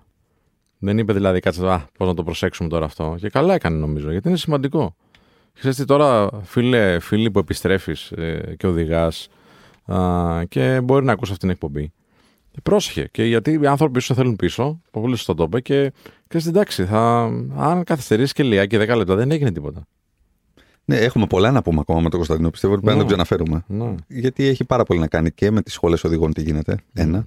[0.83, 3.14] Δεν είπε δηλαδή κάτσε α, πώς να το προσέξουμε τώρα αυτό.
[3.20, 4.97] Και καλά έκανε νομίζω γιατί είναι σημαντικό.
[5.55, 9.28] Ξέρεις τι τώρα φίλε, φίλοι που επιστρέφεις ε, και οδηγάς
[9.85, 9.97] α,
[10.49, 11.93] και μπορεί να ακούσει αυτή την εκπομπή.
[12.53, 13.09] Ε, Πρόσεχε.
[13.12, 15.93] Και γιατί οι άνθρωποι πίσω θέλουν πίσω, πολύ σωστά το είπε, και
[16.28, 17.20] ξέρεις τι, εντάξει, θα,
[17.57, 19.87] αν καθυστερήσεις και λίγα και 10 λεπτά δεν έγινε τίποτα.
[20.85, 22.51] Ναι, έχουμε πολλά να πούμε ακόμα με τον Κωνσταντίνο.
[22.51, 23.09] Πιστεύω ότι πρέπει να Ναι.
[23.11, 23.64] τον ξαναφέρουμε.
[23.66, 23.95] Ναι.
[24.09, 26.76] Γιατί έχει πάρα πολύ να κάνει και με τις σχολέ οδηγών τι γίνεται.
[26.93, 27.26] Ένα.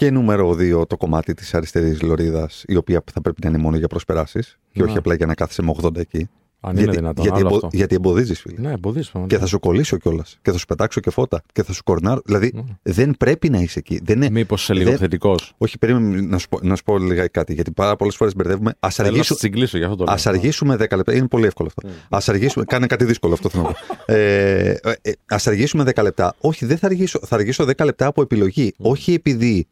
[0.00, 3.76] Και νούμερο δύο, το κομμάτι της αριστερής λωρίδας, η οποία θα πρέπει να είναι μόνο
[3.76, 4.88] για προσπεράσεις και Ναι.
[4.88, 6.28] όχι απλά για να κάθεσαι με 80 εκεί.
[6.60, 7.24] Αν είναι δυνατόν.
[7.24, 7.68] γιατί, άλλο εμπο- αυτό.
[7.72, 8.54] γιατί εμποδίζεις, φίλε.
[8.60, 9.12] Ναι, εμποδίζεις.
[9.26, 10.38] Και θα σου κολλήσω κιόλας.
[10.42, 11.42] Και θα σου πετάξω και φώτα.
[11.52, 12.20] Και θα σου κορνάρω.
[12.24, 12.62] Δηλαδή Ναι.
[12.82, 14.00] δεν πρέπει να είσαι εκεί.
[14.04, 14.30] Δεν είναι...
[14.30, 15.52] Μήπως είσαι λίγο δεν- θετικός.
[15.58, 17.54] Όχι, περίμενε να σου, πω, να σου πω λίγα κάτι.
[17.54, 18.70] Γιατί πάρα πολλές φορές μπερδεύουμε.
[18.80, 19.24] Α Θέλω να αργήσουμε.
[19.24, 20.16] σε τσιγκλίσω για αυτό το λόγο.
[20.16, 21.14] Α αργήσουμε 10 λεπτά.
[21.14, 21.88] Είναι πολύ εύκολο αυτό.
[22.16, 22.64] Α αργήσουμε.
[22.64, 24.12] Κάνε κάτι δύσκολο αυτό θέλω να πω.
[24.12, 24.70] Ε,
[25.02, 26.34] ε, Α αργήσουμε 10 λεπτά.
[26.40, 27.20] Όχι, δεν θα αργήσω.
[27.26, 28.72] Θα αργήσω 10 λεπτά από επιλογή.
[28.78, 29.66] Όχι επειδή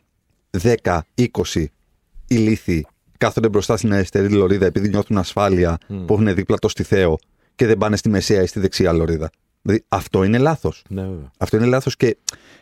[0.83, 1.65] 10, 20
[2.27, 2.87] ηλίθιοι
[3.19, 7.19] κάθονται μπροστά στην αριστερή λωρίδα επειδή νιώθουν ασφάλεια που έχουν δίπλα το στιθέο
[7.55, 9.31] και δεν πάνε στη μεσαία ή στη δεξιά λωρίδα.
[9.63, 10.85] Δηλαδή αυτό είναι λάθος.
[10.89, 11.31] Ναι, βέβαια.
[11.39, 12.17] Αυτό είναι λάθος και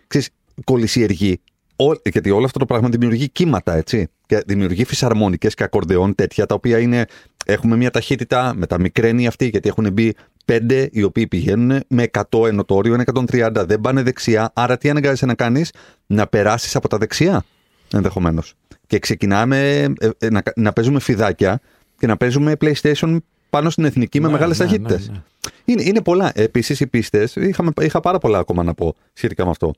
[0.07, 0.31] ξέρεις,
[0.65, 1.41] κολυσιεργεί.
[1.77, 4.09] Ό, γιατί όλο αυτό το πράγμα δημιουργεί κύματα, έτσι.
[4.27, 7.05] Και δημιουργεί φυσαρμόνικε και ακορντεόν τέτοια, τα οποία είναι.
[7.47, 10.15] Έχουμε μια ταχύτητα με τα μικρένη αυτή, γιατί έχουν μπει
[10.45, 13.65] πέντε οι οποίοι πηγαίνουν με 100 ενώ το όριο είναι 130.
[13.67, 14.51] Δεν πάνε δεξιά.
[14.55, 15.73] Άρα τι αναγκάζεσαι να κάνεις,
[16.07, 17.45] να περάσεις από τα δεξιά,
[17.93, 18.55] ενδεχομένως.
[18.87, 21.61] Και ξεκινάμε ε, ε, να, να παίζουμε φιδάκια
[21.99, 23.17] και να παίζουμε PlayStation
[23.51, 25.09] πάνω στην εθνική με Ναι, μεγάλες ναι, ναι, ταχύτητες.
[25.09, 25.23] ναι.
[25.65, 26.33] Είναι, είναι πολλά.
[26.35, 27.37] Επίσης, οι πίστες,
[27.81, 29.73] είχα πάρα πολλά ακόμα να πω σχετικά με αυτό.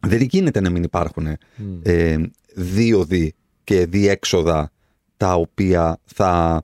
[0.00, 1.26] Δεν γίνεται να μην υπάρχουν
[1.82, 2.16] ε,
[2.54, 3.34] δίωδοι
[3.64, 4.70] και διέξοδα
[5.16, 6.62] τα οποία θα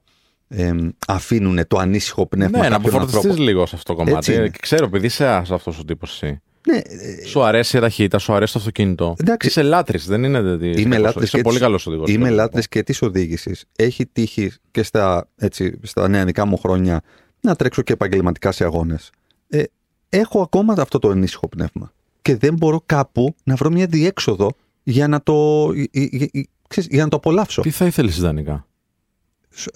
[0.48, 0.72] ε,
[1.06, 3.44] αφήνουν το ανήσυχο πνεύμα Ναι, να κάποιων αποφορτιστείς ανθρώπων.
[3.46, 4.16] λίγο σε αυτό το κομμάτι.
[4.16, 4.44] Έτσι είναι.
[4.44, 6.40] Ε, Ξέρω, επειδή είσαι αυτός ο τύπος εσύ.
[6.68, 9.14] Ναι, ε, Σου αρέσει η ταχύτητα, σου αρέσει το αυτοκίνητο.
[9.20, 9.48] Εντάξει.
[9.48, 10.38] Είσαι λάτρης, δεν είναι.
[10.38, 11.04] ότι είσαι Είμαι κακός.
[11.06, 12.10] λάτρης Είσαι και πολύ της- καλός οδηγός.
[12.10, 13.64] Είμαι λάτρης και της οδήγησης.
[13.76, 17.02] Έχει τύχει και στα, έτσι, στα νεανικά μου χρόνια
[17.40, 19.10] να τρέξω και επαγγελματικά σε αγώνες.
[19.48, 19.62] Ε,
[20.08, 21.92] έχω ακόμα αυτό το ενίσχυο πνεύμα.
[22.22, 24.50] Και δεν μπορώ κάπου να βρω μια διέξοδο
[24.82, 27.62] για να το, για, για- ξέρεις, για να το απολαύσω.
[27.62, 28.66] Τι θα ήθελες ιδανικά;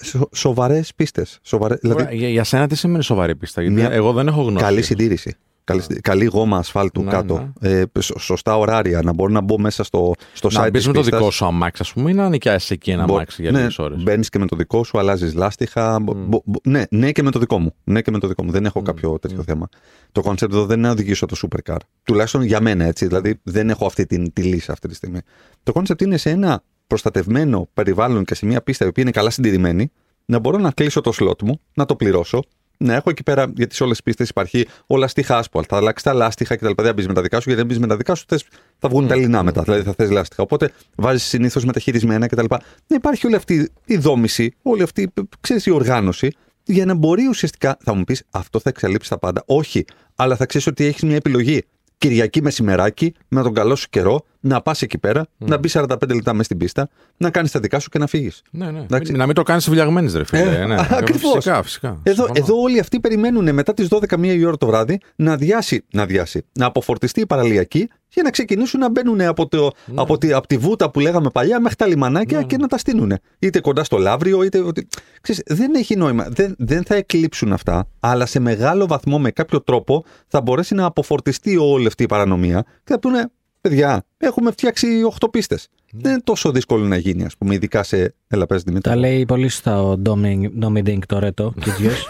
[0.01, 1.39] Σο, Σοβαρές πίστες.
[1.43, 4.43] Σοβαρέ, δηλαδή, Ωραία, για, για σένα τι σημαίνει σοβαρή πίστα, γιατί Μια- εγώ δεν έχω
[4.43, 4.65] γνώση.
[4.65, 5.37] καλή συντήρηση.
[5.69, 6.01] Καλή, συντήρηση.
[6.03, 7.53] καλή γόμα ασφάλτου Ναι, κάτω.
[7.61, 9.03] Ε, σω- σωστά ωράρια.
[9.03, 11.19] Να μπορώ να μπω μέσα στο, στο Να site μπεις της με το πίστας.
[11.19, 13.83] δικό σου αμάξι, ας πούμε, ή να νοικιάσεις εκεί ένα Μπο- αμάξι για ναι, λίγε
[13.83, 14.03] ώρες.
[14.03, 16.01] Μπαίνεις και με το δικό σου, αλλάζεις λάστιχα.
[16.01, 17.75] Μπο- μπο- μπο- ναι, ναι, και με το δικό μου.
[17.85, 18.51] Ναι, και με το δικό μου.
[18.51, 19.69] Δεν έχω κάποιο τέτοιο θέμα.
[20.13, 21.77] Το κόνσεπτ εδώ δεν είναι να οδηγήσω το supercar.
[22.03, 23.07] Τουλάχιστον για μένα έτσι.
[23.07, 25.19] Δηλαδή δεν έχω αυτή την, τη λύση αυτή τη στιγμή.
[25.63, 29.31] Το κόνσεπτ είναι σε ένα προστατευμένο περιβάλλον και σε μια πίστα η οποία είναι καλά
[29.31, 29.91] συντηρημένη,
[30.25, 32.43] να μπορώ να κλείσω το slot μου, να το πληρώσω.
[32.81, 35.65] Να έχω εκεί πέρα, γιατί σε όλες τις πίστες υπάρχει όλα στιχά asphalt.
[35.69, 36.71] Θα αλλάξεις τα λάστιχα κτλ.
[36.77, 38.45] Δεν μπεις με τα δικά σου, γιατί δεν μπεις με τα δικά σου, θες,
[38.79, 39.63] θα βγουν τα λινά μετά.
[39.63, 40.43] Δηλαδή θα θες λάστιχα.
[40.43, 42.45] Οπότε βάζεις συνήθως μεταχειρισμένα κτλ.
[42.87, 46.33] Να υπάρχει όλη αυτή η δόμηση, όλη αυτή ξέρεις, η οργάνωση
[46.65, 47.77] για να μπορεί ουσιαστικά.
[47.81, 49.43] Θα μου πεις, αυτό θα εξαλείψει τα πάντα.
[49.47, 51.63] Όχι, αλλά θα ξέρεις ότι έχεις μια επιλογή.
[51.99, 56.33] Κυριακή μεσημεράκι, με τον καλό σου καιρό, να πας εκεί πέρα, να μπει 45 λεπτά
[56.33, 58.43] μέσα στην πίστα, να κάνεις τα δικά σου και να φύγεις.
[58.51, 58.81] Ναι, ναι.
[58.81, 59.13] Εντάξει.
[59.13, 60.57] Να μην το κάνεις βουλιαγμένη, ρε φίλε.
[60.57, 60.77] Ε, ναι.
[60.91, 61.33] ακριβώς.
[61.35, 62.01] Φυσικά, φυσικά.
[62.03, 62.33] Εδώ, Συμφωνώ.
[62.45, 66.07] εδώ όλοι αυτοί περιμένουν μετά τις 12 μία η ώρα το βράδυ να διάσει, να
[66.07, 70.01] διάσει, να αποφορτιστεί η παραλιακή για να ξεκινήσουν να μπαίνουν από, το, Ναι.
[70.01, 73.13] από, τη, από τη βούτα που λέγαμε παλιά μέχρι τα λιμανάκια και να τα στείλουν.
[73.39, 74.59] Είτε κοντά στο Λαύριο, είτε.
[74.59, 74.89] Ότι...
[75.21, 76.27] Ξέρεις, δεν έχει νόημα.
[76.31, 80.85] Δεν, δεν θα εκλείψουν αυτά, αλλά σε μεγάλο βαθμό με κάποιο τρόπο θα μπορέσει να
[80.85, 83.31] αποφορτιστεί όλη αυτή η παρανομία και θα πούνε.
[83.69, 84.87] Παιδιά, έχουμε φτιάξει
[85.21, 85.69] 8 πίστες.
[85.93, 86.01] Ναι.
[86.03, 88.15] Δεν είναι τόσο δύσκολο να γίνει, ας πούμε, ειδικά σε.
[88.29, 88.91] Έλα, πες, Δημήτρη.
[88.91, 92.07] Τα λέει πολύ σωστά ο Ντόμιντινγκ το ρέτο, Κιτζιός.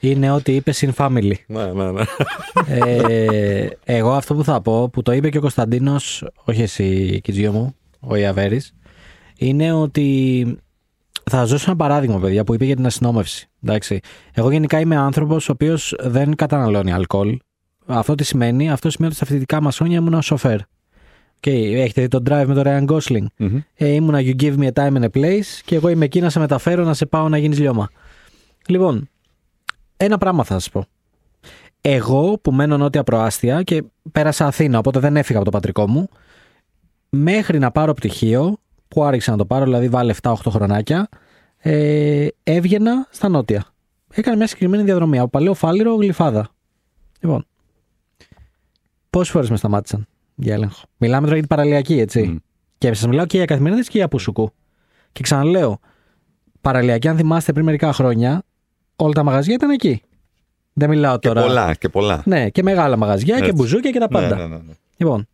[0.00, 1.32] Είναι ό,τι είπε in family.
[1.46, 2.02] Ναι, ναι, ναι.
[2.68, 7.52] ε, εγώ αυτό που θα πω, που το είπε και ο Κωνσταντίνος, όχι εσύ Κιτζιό
[7.52, 8.74] μου, ο Ιαβέρης,
[9.38, 10.44] είναι ότι
[11.30, 13.50] θα σας δώσω ένα παράδειγμα, παιδιά, που είπε για την αστυνόμευση.
[13.62, 14.00] Εντάξει.
[14.32, 17.38] Εγώ γενικά είμαι άνθρωπος ο οποίος δεν καταναλώνει αλκοόλ.
[17.98, 20.58] Αυτό τι σημαίνει, αυτό σημαίνει ότι στα φοιτητικά μας χρόνια ήμουν σοφέρ.
[21.40, 23.26] Και έχετε δει το drive με τον Ryan Gosling.
[23.36, 23.60] Μμμ.
[23.74, 26.30] Ε, ήμουνα you give me a time and a place και εγώ είμαι εκεί να
[26.30, 27.88] σε μεταφέρω να σε πάω να γίνεις λιώμα.
[28.66, 29.08] Λοιπόν,
[29.96, 30.84] ένα πράγμα θα σας πω.
[31.80, 33.82] Εγώ που μένω νότια προάστια και
[34.12, 36.08] πέρασα Αθήνα, οπότε δεν έφυγα από το πατρικό μου,
[37.08, 38.56] μέχρι να πάρω πτυχίο,
[38.88, 41.08] που άρχισα να το πάρω, δηλαδή βάλε 7-8 χρονάκια,
[41.58, 43.64] ε, έβγαινα στα νότια.
[44.14, 46.48] Έκανα μια συγκεκριμένη διαδρομή από Παλαιό Φάληρο, Γλυφάδα.
[47.20, 47.46] Λοιπόν,
[49.12, 50.82] πόσες φορές με σταμάτησαν για έλεγχο.
[50.96, 52.22] Μιλάμε τώρα για την παραλιακή, έτσι.
[52.22, 52.36] Μμ.
[52.78, 54.52] Και σας μιλάω και για καθημερινές και για πουσουκού.
[55.12, 55.78] Και ξαναλέω,
[56.60, 58.42] παραλιακή, αν θυμάστε πριν μερικά χρόνια,
[58.96, 60.02] όλα τα μαγαζιά ήταν εκεί.
[60.72, 61.42] Δεν μιλάω Και τώρα.
[61.42, 62.22] πολλά, και πολλά.
[62.24, 63.52] Ναι, και μεγάλα μαγαζιά και Έτσι.
[63.54, 64.36] μπουζούκια και τα πάντα.
[64.36, 64.72] Ναι, ναι, ναι, ναι.
[64.96, 65.26] Λοιπόν,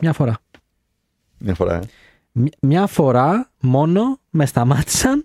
[0.00, 0.38] μια φορά.
[1.38, 1.74] Μια φορά.
[1.74, 1.80] ε.
[2.32, 5.24] Μ- Μια φορά μόνο με σταμάτησαν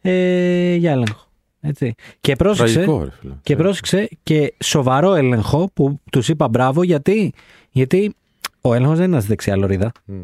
[0.00, 1.27] ε, για έλεγχο.
[1.60, 1.94] Έτσι.
[2.20, 3.32] Και πρόσεξε, Τραγικό, ρε φίλε.
[3.42, 7.32] και πρόσεξε και σοβαρό έλεγχο που τους είπα μπράβο γιατί,
[7.70, 8.14] γιατί
[8.60, 9.92] ο έλεγχος δεν ήταν στη δεξιά λωρίδα.
[10.04, 10.14] Μμ.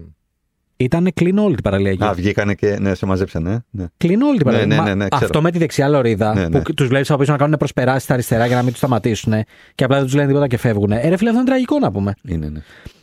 [0.77, 2.05] Ήταν κλείνω όλη την παραλιακή.
[2.05, 3.53] Α, βγήκανε και ναι, σε μαζέψανε.
[3.53, 3.59] ε.
[3.71, 3.87] Ναι.
[3.97, 4.83] Κλείνω όλη την Ναι, παραλιακή.
[4.83, 5.25] ναι, ναι, Μα ναι, ξέρω.
[5.27, 6.63] αυτό με τη δεξιά λωρίδα Ναι, ναι.
[6.63, 9.33] που τους βλέπεις από πίσω να κάνουν προσπεράσεις στα αριστερά για να μην τους σταματήσουν
[9.75, 10.93] και απλά δεν τους λένε τίποτα και φεύγουν.
[10.93, 12.15] Ε, ρε φίλε, αυτό είναι τραγικό να πούμε.
[12.23, 12.59] Είναι, ναι.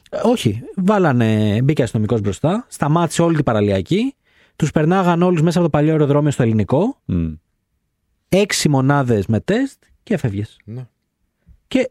[0.09, 0.61] Ε, Όχι.
[0.75, 4.15] Βάλανε, μπήκε αστυνομικός μπροστά, σταμάτησε όλη την παραλιακή,
[4.55, 7.27] τους περνάγαν όλους μέσα από το παλιό αεροδρόμιο στο ελληνικό, Μμ.
[8.33, 10.43] Έξι μονάδες με τεστ και έφευγε.
[10.65, 10.87] Ναι.
[11.67, 11.89] Και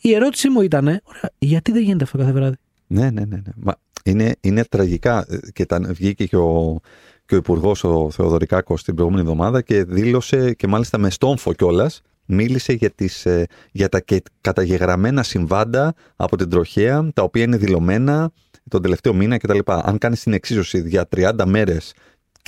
[0.00, 2.56] η ερώτησή μου ήταν, ωραία, γιατί δεν γίνεται αυτό κάθε βράδυ;
[2.86, 3.36] Ναι, ναι, ναι.
[3.36, 3.52] ναι.
[3.56, 3.74] Μα
[4.04, 5.26] είναι, είναι τραγικά.
[5.28, 6.80] Ε, Και τα, βγήκε και ο,
[7.26, 12.02] και ο Υπουργός, ο Θεοδωρικάκος, την προηγούμενη εβδομάδα και δήλωσε και μάλιστα με στόμφο κιόλας.
[12.30, 17.56] Μίλησε για, τις, ε, για τα και- καταγεγραμμένα συμβάντα από την τροχέα, τα οποία είναι
[17.56, 18.30] δηλωμένα
[18.68, 19.58] τον τελευταίο μήνα κτλ.
[19.66, 21.94] Αν κάνεις την εξίσωση για 30 μέρες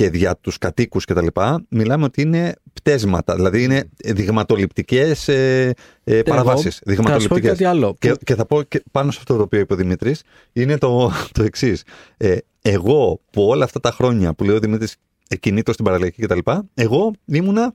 [0.01, 1.27] και για τους κατοίκους κτλ.
[1.69, 5.75] Μιλάμε ότι είναι πτέσματα, δηλαδή είναι δειγματοληπτικές ε,
[6.05, 6.63] ε, παραβάσεις.
[6.65, 7.51] Θα σου πω και δειγματοληπτικές.
[7.51, 7.97] κάτι άλλο.
[7.99, 10.23] Και, που- και θα πω και πάνω σε αυτό το οποίο είπε ο Δημήτρης,
[10.53, 11.83] είναι το, το εξής.
[12.17, 14.97] Ε, εγώ που όλα αυτά τα χρόνια που λέει ο Δημήτρης
[15.29, 16.39] εκκινήτω στην παραλιακή κτλ.,
[16.75, 17.75] εγώ ήμουνα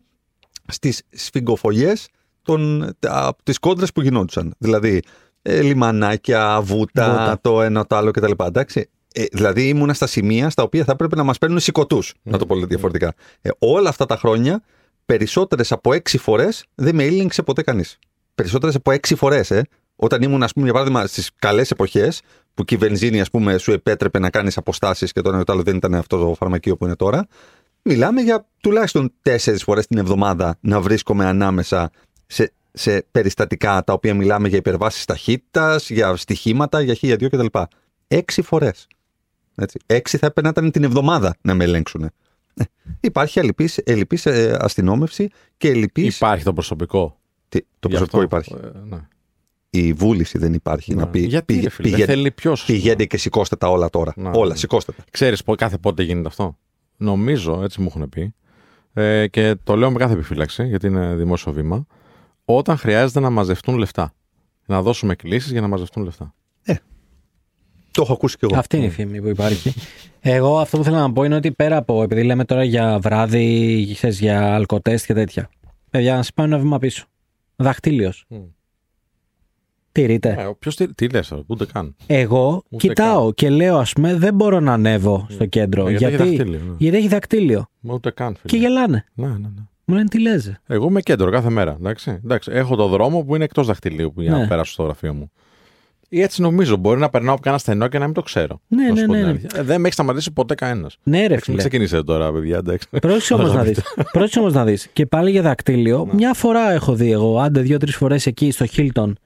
[0.67, 1.93] στις σφιγγοφολιέ
[3.43, 4.53] τις κόντρες που γινόντουσαν.
[4.57, 5.01] Δηλαδή,
[5.41, 7.39] ε, λιμανάκια, βούτα, Βούτα.
[7.41, 8.31] το ένα το άλλο κτλ.
[8.43, 8.89] Εντάξει.
[9.17, 12.45] Ε, δηλαδή, ήμουνα στα σημεία στα οποία θα έπρεπε να μα παίρνουν σηκωτού, να το
[12.45, 13.13] πω λίγο διαφορετικά.
[13.41, 14.63] Ε, όλα αυτά τα χρόνια,
[15.05, 17.83] περισσότερε από έξι φορέ δεν με ήλεγξε ποτέ κανεί.
[18.35, 19.61] Περισσότερε από έξι φορέ, ε.
[19.95, 22.11] Όταν ήμουν, α πούμε, για παράδειγμα, στι καλέ εποχέ,
[22.53, 25.43] που και η βενζίνη, α πούμε, σου επέτρεπε να κάνει αποστάσει και το ένα και
[25.43, 27.27] το άλλο δεν ήταν αυτό το φαρμακείο που είναι τώρα.
[27.81, 31.91] Μιλάμε για τουλάχιστον τέσσερι φορέ την εβδομάδα να βρίσκομαι ανάμεσα
[32.27, 37.59] σε, σε περιστατικά τα οποία μιλάμε για υπερβάσει ταχύτητα, για στοιχήματα, για χίλια δυο κτλ.
[38.07, 38.71] Έξι φορέ.
[39.85, 42.03] Έξι θα έπαιρνα ήταν την εβδομάδα να με ελέγξουν.
[42.03, 42.11] Ε,
[42.99, 46.15] υπάρχει ελλειπής, ελλειπής ε, αστυνόμευση και ελλειπής...
[46.15, 47.17] Υπάρχει το προσωπικό.
[47.49, 48.55] Τι, το Γι' προσωπικό αυτό, υπάρχει.
[48.75, 49.07] ε, ναι.
[49.69, 51.09] Η βούληση δεν υπάρχει να Ναι.
[51.11, 54.13] πει Γιατί, πήγε- ρε φίλε, δεν πηγαίνετε- θέλει ποιος; πηγαίνετε και σηκώστε τα όλα τώρα.
[54.15, 54.55] Ναι, όλα, ναι.
[54.55, 55.03] σηκώστε τα.
[55.11, 56.57] Ξέρεις πο- κάθε πότε γίνεται αυτό;
[56.97, 58.33] Νομίζω, έτσι μου έχουν πει,
[58.93, 61.85] ε, και το λέω με κάθε επιφύλαξη, γιατί είναι δημόσιο βήμα,
[62.45, 64.13] όταν χρειάζεται να μαζευτούν λεφτά.
[64.65, 66.33] Να δώσουμε κλήσεις για να μαζευτούν λεφτά.
[67.95, 68.59] Το έχω ακούσει κι εγώ.
[68.59, 69.73] Αυτή είναι η φήμη που υπάρχει.
[70.19, 73.91] Εγώ αυτό που θέλω να πω είναι ότι πέρα από, επειδή λέμε τώρα για βράδυ,
[73.93, 75.49] ξέρεις, για αλκοτέστ και τέτοια.
[75.89, 77.05] Παιδιά, να σα πάω ένα βήμα πίσω.
[77.55, 78.25] Δαχτύλιος.
[78.27, 78.37] Μμ.
[79.91, 80.35] Τηρείτε.
[80.39, 81.95] Ε, ποιος τι, τι λες, ούτε καν.
[82.07, 85.87] Εγώ Ούτε κοιτάω και λέω, ας πούμε, δεν μπορώ να ανέβω στο κέντρο.
[85.87, 86.75] Ε, γιατί έχει γιατί, δαχτύλιο, ναι.
[86.77, 87.65] γιατί έχει δακτύλιο.
[87.79, 88.53] Μα Ούτε καν, φίλε.
[88.53, 89.05] Και γελάνε.
[89.13, 89.63] Ναι, ναι, ναι.
[89.85, 90.61] Μου λένε τι λέζε.
[90.67, 91.75] Εγώ είμαι κέντρο κάθε μέρα.
[91.79, 92.19] Εντάξει.
[92.23, 92.51] εντάξει.
[92.53, 94.37] Έχω το δρόμο που είναι εκτός δαχτυλίου που για Ναι.
[94.37, 95.31] να πέρασω στο γραφείο μου.
[96.09, 96.75] Ή έτσι νομίζω.
[96.75, 98.61] Μπορεί να περνάω από κανένα στενό και να μην το ξέρω.
[98.67, 99.29] Ναι, Να σου ναι, πω ναι, την ναι.
[99.31, 99.49] αλήθεια.
[99.55, 100.97] Ε, Δεν με έχει σταματήσει ποτέ κανένας.
[101.03, 101.57] Ναι, ρε Μην φίλε.
[101.57, 102.57] ξεκινήσετε τώρα, παιδιά.
[102.57, 102.87] Εντάξει.
[103.01, 103.79] Πρόσεξε όμως να δεις.
[104.11, 104.87] Πρόσεξε όμως να δεις.
[104.93, 109.17] Και πάλι για δακτύλιο, μια φορά έχω δει εγώ, άντε δύο-τρεις φορές εκεί στο Χίλτον,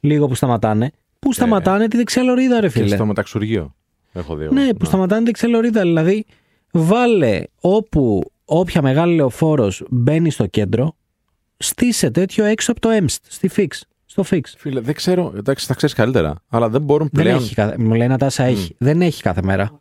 [0.00, 0.90] λίγο που σταματάνε.
[1.18, 2.94] Πού σταματάνε τη δεξιά λωρίδα, ρε Και φίλε.
[2.94, 3.74] στο μεταξουργείο.
[4.12, 4.44] Έχω δει.
[4.44, 4.52] εγώ.
[4.54, 5.80] Ναι, που σταματάνε τη δεξιά λωρίδα.
[5.82, 6.24] Δηλαδή,
[6.70, 10.96] βάλε όπου όποια μεγάλη λεωφόρος μπαίνει στο κέντρο,
[11.56, 13.66] στήσε τέτοιο έξω από το ΕΜΣΤ, στη Fix.
[14.16, 14.40] Στο Fix.
[14.56, 15.32] Φίλε, δεν ξέρω.
[15.36, 16.34] Εντάξει, θα ξέρεις καλύτερα.
[16.48, 17.38] Αλλά δεν μπορούν Δεν πλέον.
[17.38, 18.74] έχει κάθε, μου λέει να τάσα έχει.
[18.78, 19.80] Δεν έχει κάθε μέρα.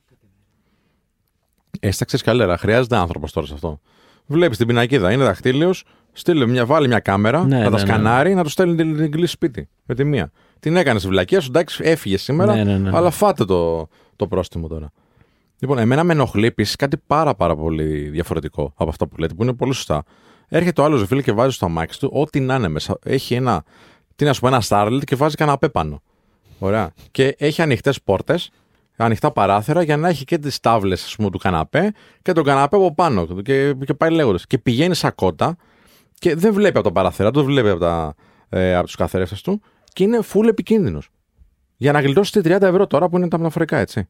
[1.79, 2.57] Εσύ θα ξέρεις καλύτερα.
[2.57, 3.79] Χρειάζεται άνθρωπος τώρα σε αυτό.
[4.25, 7.77] Βλέπεις την πινακίδα, είναι δαχτύλιος, στείλε μια, βάλει μια κάμερα, Ναι, να ναι, τα ναι.
[7.77, 9.69] σκανάρει, να τους στέλνει την, την κλίση σπίτι.
[9.85, 10.31] Με τη μία.
[10.59, 12.89] Την έκανε στη βλακία σου, εντάξει, έφυγε σήμερα, Ναι, ναι, ναι.
[12.93, 14.91] αλλά φάτε το, το πρόστιμο τώρα.
[15.59, 19.43] Λοιπόν, εμένα με ενοχλεί επίσης κάτι πάρα, πάρα πολύ διαφορετικό από αυτό που λέτε, που
[19.43, 20.03] είναι πολύ σωστά.
[20.47, 22.97] Έρχεται ο άλλος φίλος και βάζει στο αμάξι του ό,τι να είναι μέσα.
[23.03, 23.63] Έχει ένα,
[24.15, 26.01] τι να σου πω, ένα Starlet και βάζει κανένα πάνω.
[26.59, 26.91] Ωραία.
[27.11, 28.51] Και έχει ανοιχτές πόρτες,
[28.95, 31.91] ανοιχτά παράθυρα για να έχει και τις τάβλες του καναπέ
[32.21, 33.25] και τον καναπέ από πάνω.
[33.25, 34.47] Και, και πάει λέγοντας.
[34.47, 35.55] Και πηγαίνει σαν κότα
[36.19, 38.13] και δεν βλέπει από τα παράθυρα του, δεν βλέπει από, τα,
[38.49, 39.61] ε, από τους καθρέφτες του
[39.93, 41.09] και είναι full επικίνδυνος.
[41.77, 44.07] Για να γλιτώσεις τη 30 ευρώ τώρα που είναι τα μεταφορικά, έτσι.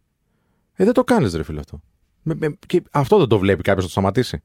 [0.73, 1.79] Ε, δεν το κάνεις, ρε φίλε αυτό.
[2.21, 4.41] Με, με- και αυτό δεν το βλέπει κάποιος να το σταματήσει.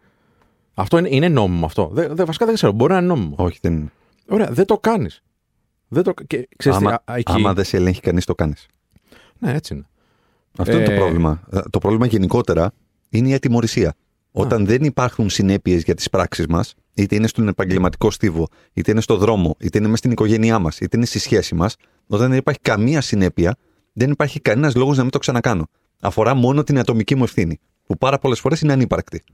[0.75, 1.91] Αυτό είναι, είναι νόμιμο αυτό.
[1.93, 2.73] Δεν, δεν, βασικά δεν ξέρω.
[2.73, 3.35] Μπορεί να είναι νόμιμο.
[3.39, 3.93] Όχι, δεν είναι.
[4.29, 5.23] Ωραία, δεν το κάνεις.
[5.89, 8.67] Δεν το, και, ξέρεις τι, Άμα, α- εκεί, άμα δεν σε ελέγχει κανείς, το κάνεις.
[9.39, 9.87] Ναι, έτσι είναι.
[10.59, 11.43] Αυτό είναι Ε, το πρόβλημα.
[11.53, 12.73] Ε, Το πρόβλημα γενικότερα
[13.09, 13.95] είναι η ατιμορρησία.
[14.33, 19.01] Όταν δεν υπάρχουν συνέπειες για τις πράξεις μας, είτε είναι στον επαγγελματικό στίβο, είτε είναι
[19.01, 21.77] στο δρόμο, είτε είναι μέσα στην οικογένειά μας, είτε είναι στη σχέση μας,
[22.07, 23.57] όταν δεν υπάρχει καμία συνέπεια,
[23.93, 25.67] δεν υπάρχει κανένας λόγος να μην το ξανακάνω.
[26.01, 29.25] Αφορά μόνο την ατομική μου ευθύνη, που πάρα πολλές φορές είναι ανύπαρκτη.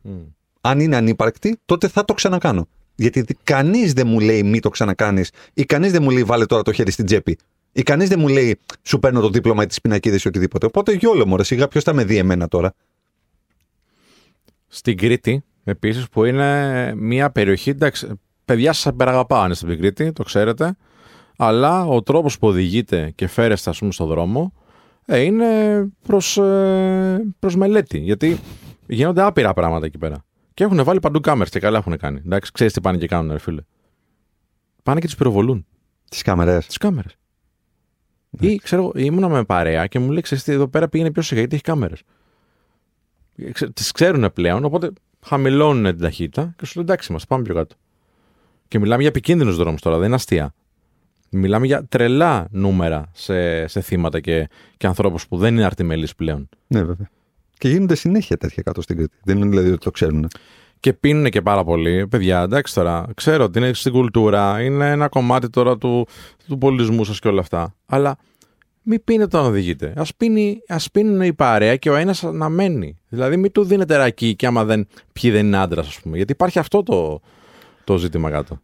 [0.60, 2.66] Αν είναι ανύπαρκτη, τότε θα το ξανακάνω.
[2.94, 6.62] Γιατί κανείς δεν μου λέει μη το ξανακάνεις, ή κανείς δεν μου λέει βάλε τώρα
[6.62, 7.38] το χέρι στην τσέπη,
[7.72, 10.66] ή κανείς δεν μου λέει σου παίρνω το δίπλωμα ή τις πινακίδες ή οτιδήποτε.
[10.66, 12.74] Οπότε γιόλο μου, ρε, σιγά ποιος θα με δει εμένα τώρα;
[14.66, 17.70] Στην Κρήτη, επίσης, που είναι μια περιοχή.
[17.70, 18.08] Εντάξει,
[18.44, 20.76] παιδιά σας απεραγαπάω αν είστε στην Κρήτη, το ξέρετε.
[21.36, 24.52] Αλλά ο τρόπος που οδηγείτε και φέρεστε, ας πούμε, στον δρόμο
[25.06, 25.46] ε, είναι
[26.02, 26.40] προς
[27.38, 27.98] προς μελέτη.
[27.98, 28.38] Γιατί
[28.86, 30.24] γίνονται άπειρα πράγματα εκεί πέρα.
[30.54, 32.22] Και έχουν βάλει παντού κάμερες και καλά έχουν κάνει.
[32.24, 33.62] Εντάξει, ξέρεις τι πάνε και κάνουν, ρε φίλε.
[34.82, 35.66] Πάνε και τι πυροβολούν.
[36.10, 36.66] Τις κάμερες.
[36.66, 37.16] Τις κάμερες.
[38.40, 41.40] Ή ξέρω, εγώ, ήμουνα με παρέα και μου λέει: Ξέρετε, εδώ πέρα πήγαινε πιο σιγά
[41.40, 42.02] γιατί έχει κάμερες.
[43.72, 44.90] Τις ξέρουν πλέον, οπότε
[45.20, 47.74] χαμηλώνουν την ταχύτητα και σου λένε: Εντάξει, μα πάμε πιο κάτω.
[48.68, 50.54] Και μιλάμε για επικίνδυνους δρόμους τώρα, δεν είναι αστεία.
[51.30, 56.48] Μιλάμε για τρελά νούμερα σε, σε θύματα και, και ανθρώπους που δεν είναι αρτιμελείς πλέον.
[56.66, 57.10] Ναι, βέβαια.
[57.64, 59.16] Και γίνονται συνέχεια τέτοια κάτω στην Κρήτη.
[59.24, 60.28] Δεν είναι δηλαδή ότι το ξέρουν.
[60.80, 62.06] Και πίνουν και πάρα πολύ.
[62.08, 66.06] Παιδιά, εντάξει τώρα, ξέρω ότι είναι στην κουλτούρα, είναι ένα κομμάτι τώρα του,
[66.46, 67.74] του πολιτισμού σας και όλα αυτά.
[67.86, 68.16] Αλλά
[68.82, 69.86] μην πίνετε όταν οδηγείτε.
[69.86, 70.02] Α
[70.68, 72.98] ας πίνουν η παρέα και ο ένας να μένει.
[73.08, 76.16] Δηλαδή, μην του δίνετε ρακί και άμα δεν, ποιοι δεν είναι άντρας, ας πούμε.
[76.16, 77.20] Γιατί υπάρχει αυτό το,
[77.84, 78.60] το ζήτημα κάτω.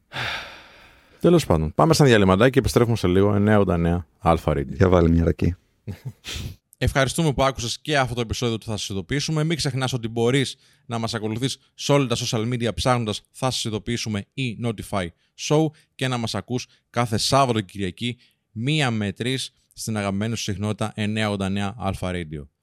[1.21, 4.67] Τέλος πάντων, πάμε σαν διαλυματάκι και επιστρέφουμε σε λίγο 989 Αλφα Radio.
[4.67, 5.55] Για βάλει μια ρακή.
[6.83, 9.45] Ευχαριστούμε που άκουσες και αυτό το επεισόδιο του Θα Σας Ειδοποιήσουμε.
[9.45, 10.57] Μην ξεχνάς ότι μπορείς
[10.87, 15.07] να μας ακολουθείς σε όλα τα social media ψάχνοντας Θα Σας Ειδοποιήσουμε ή Notify
[15.49, 18.19] Show και να μας ακούς κάθε Σάββατο και Κυριακή
[18.51, 22.60] μία με τρεις στην αγαπημένη σου συχνότητα 989 Alpha Radio.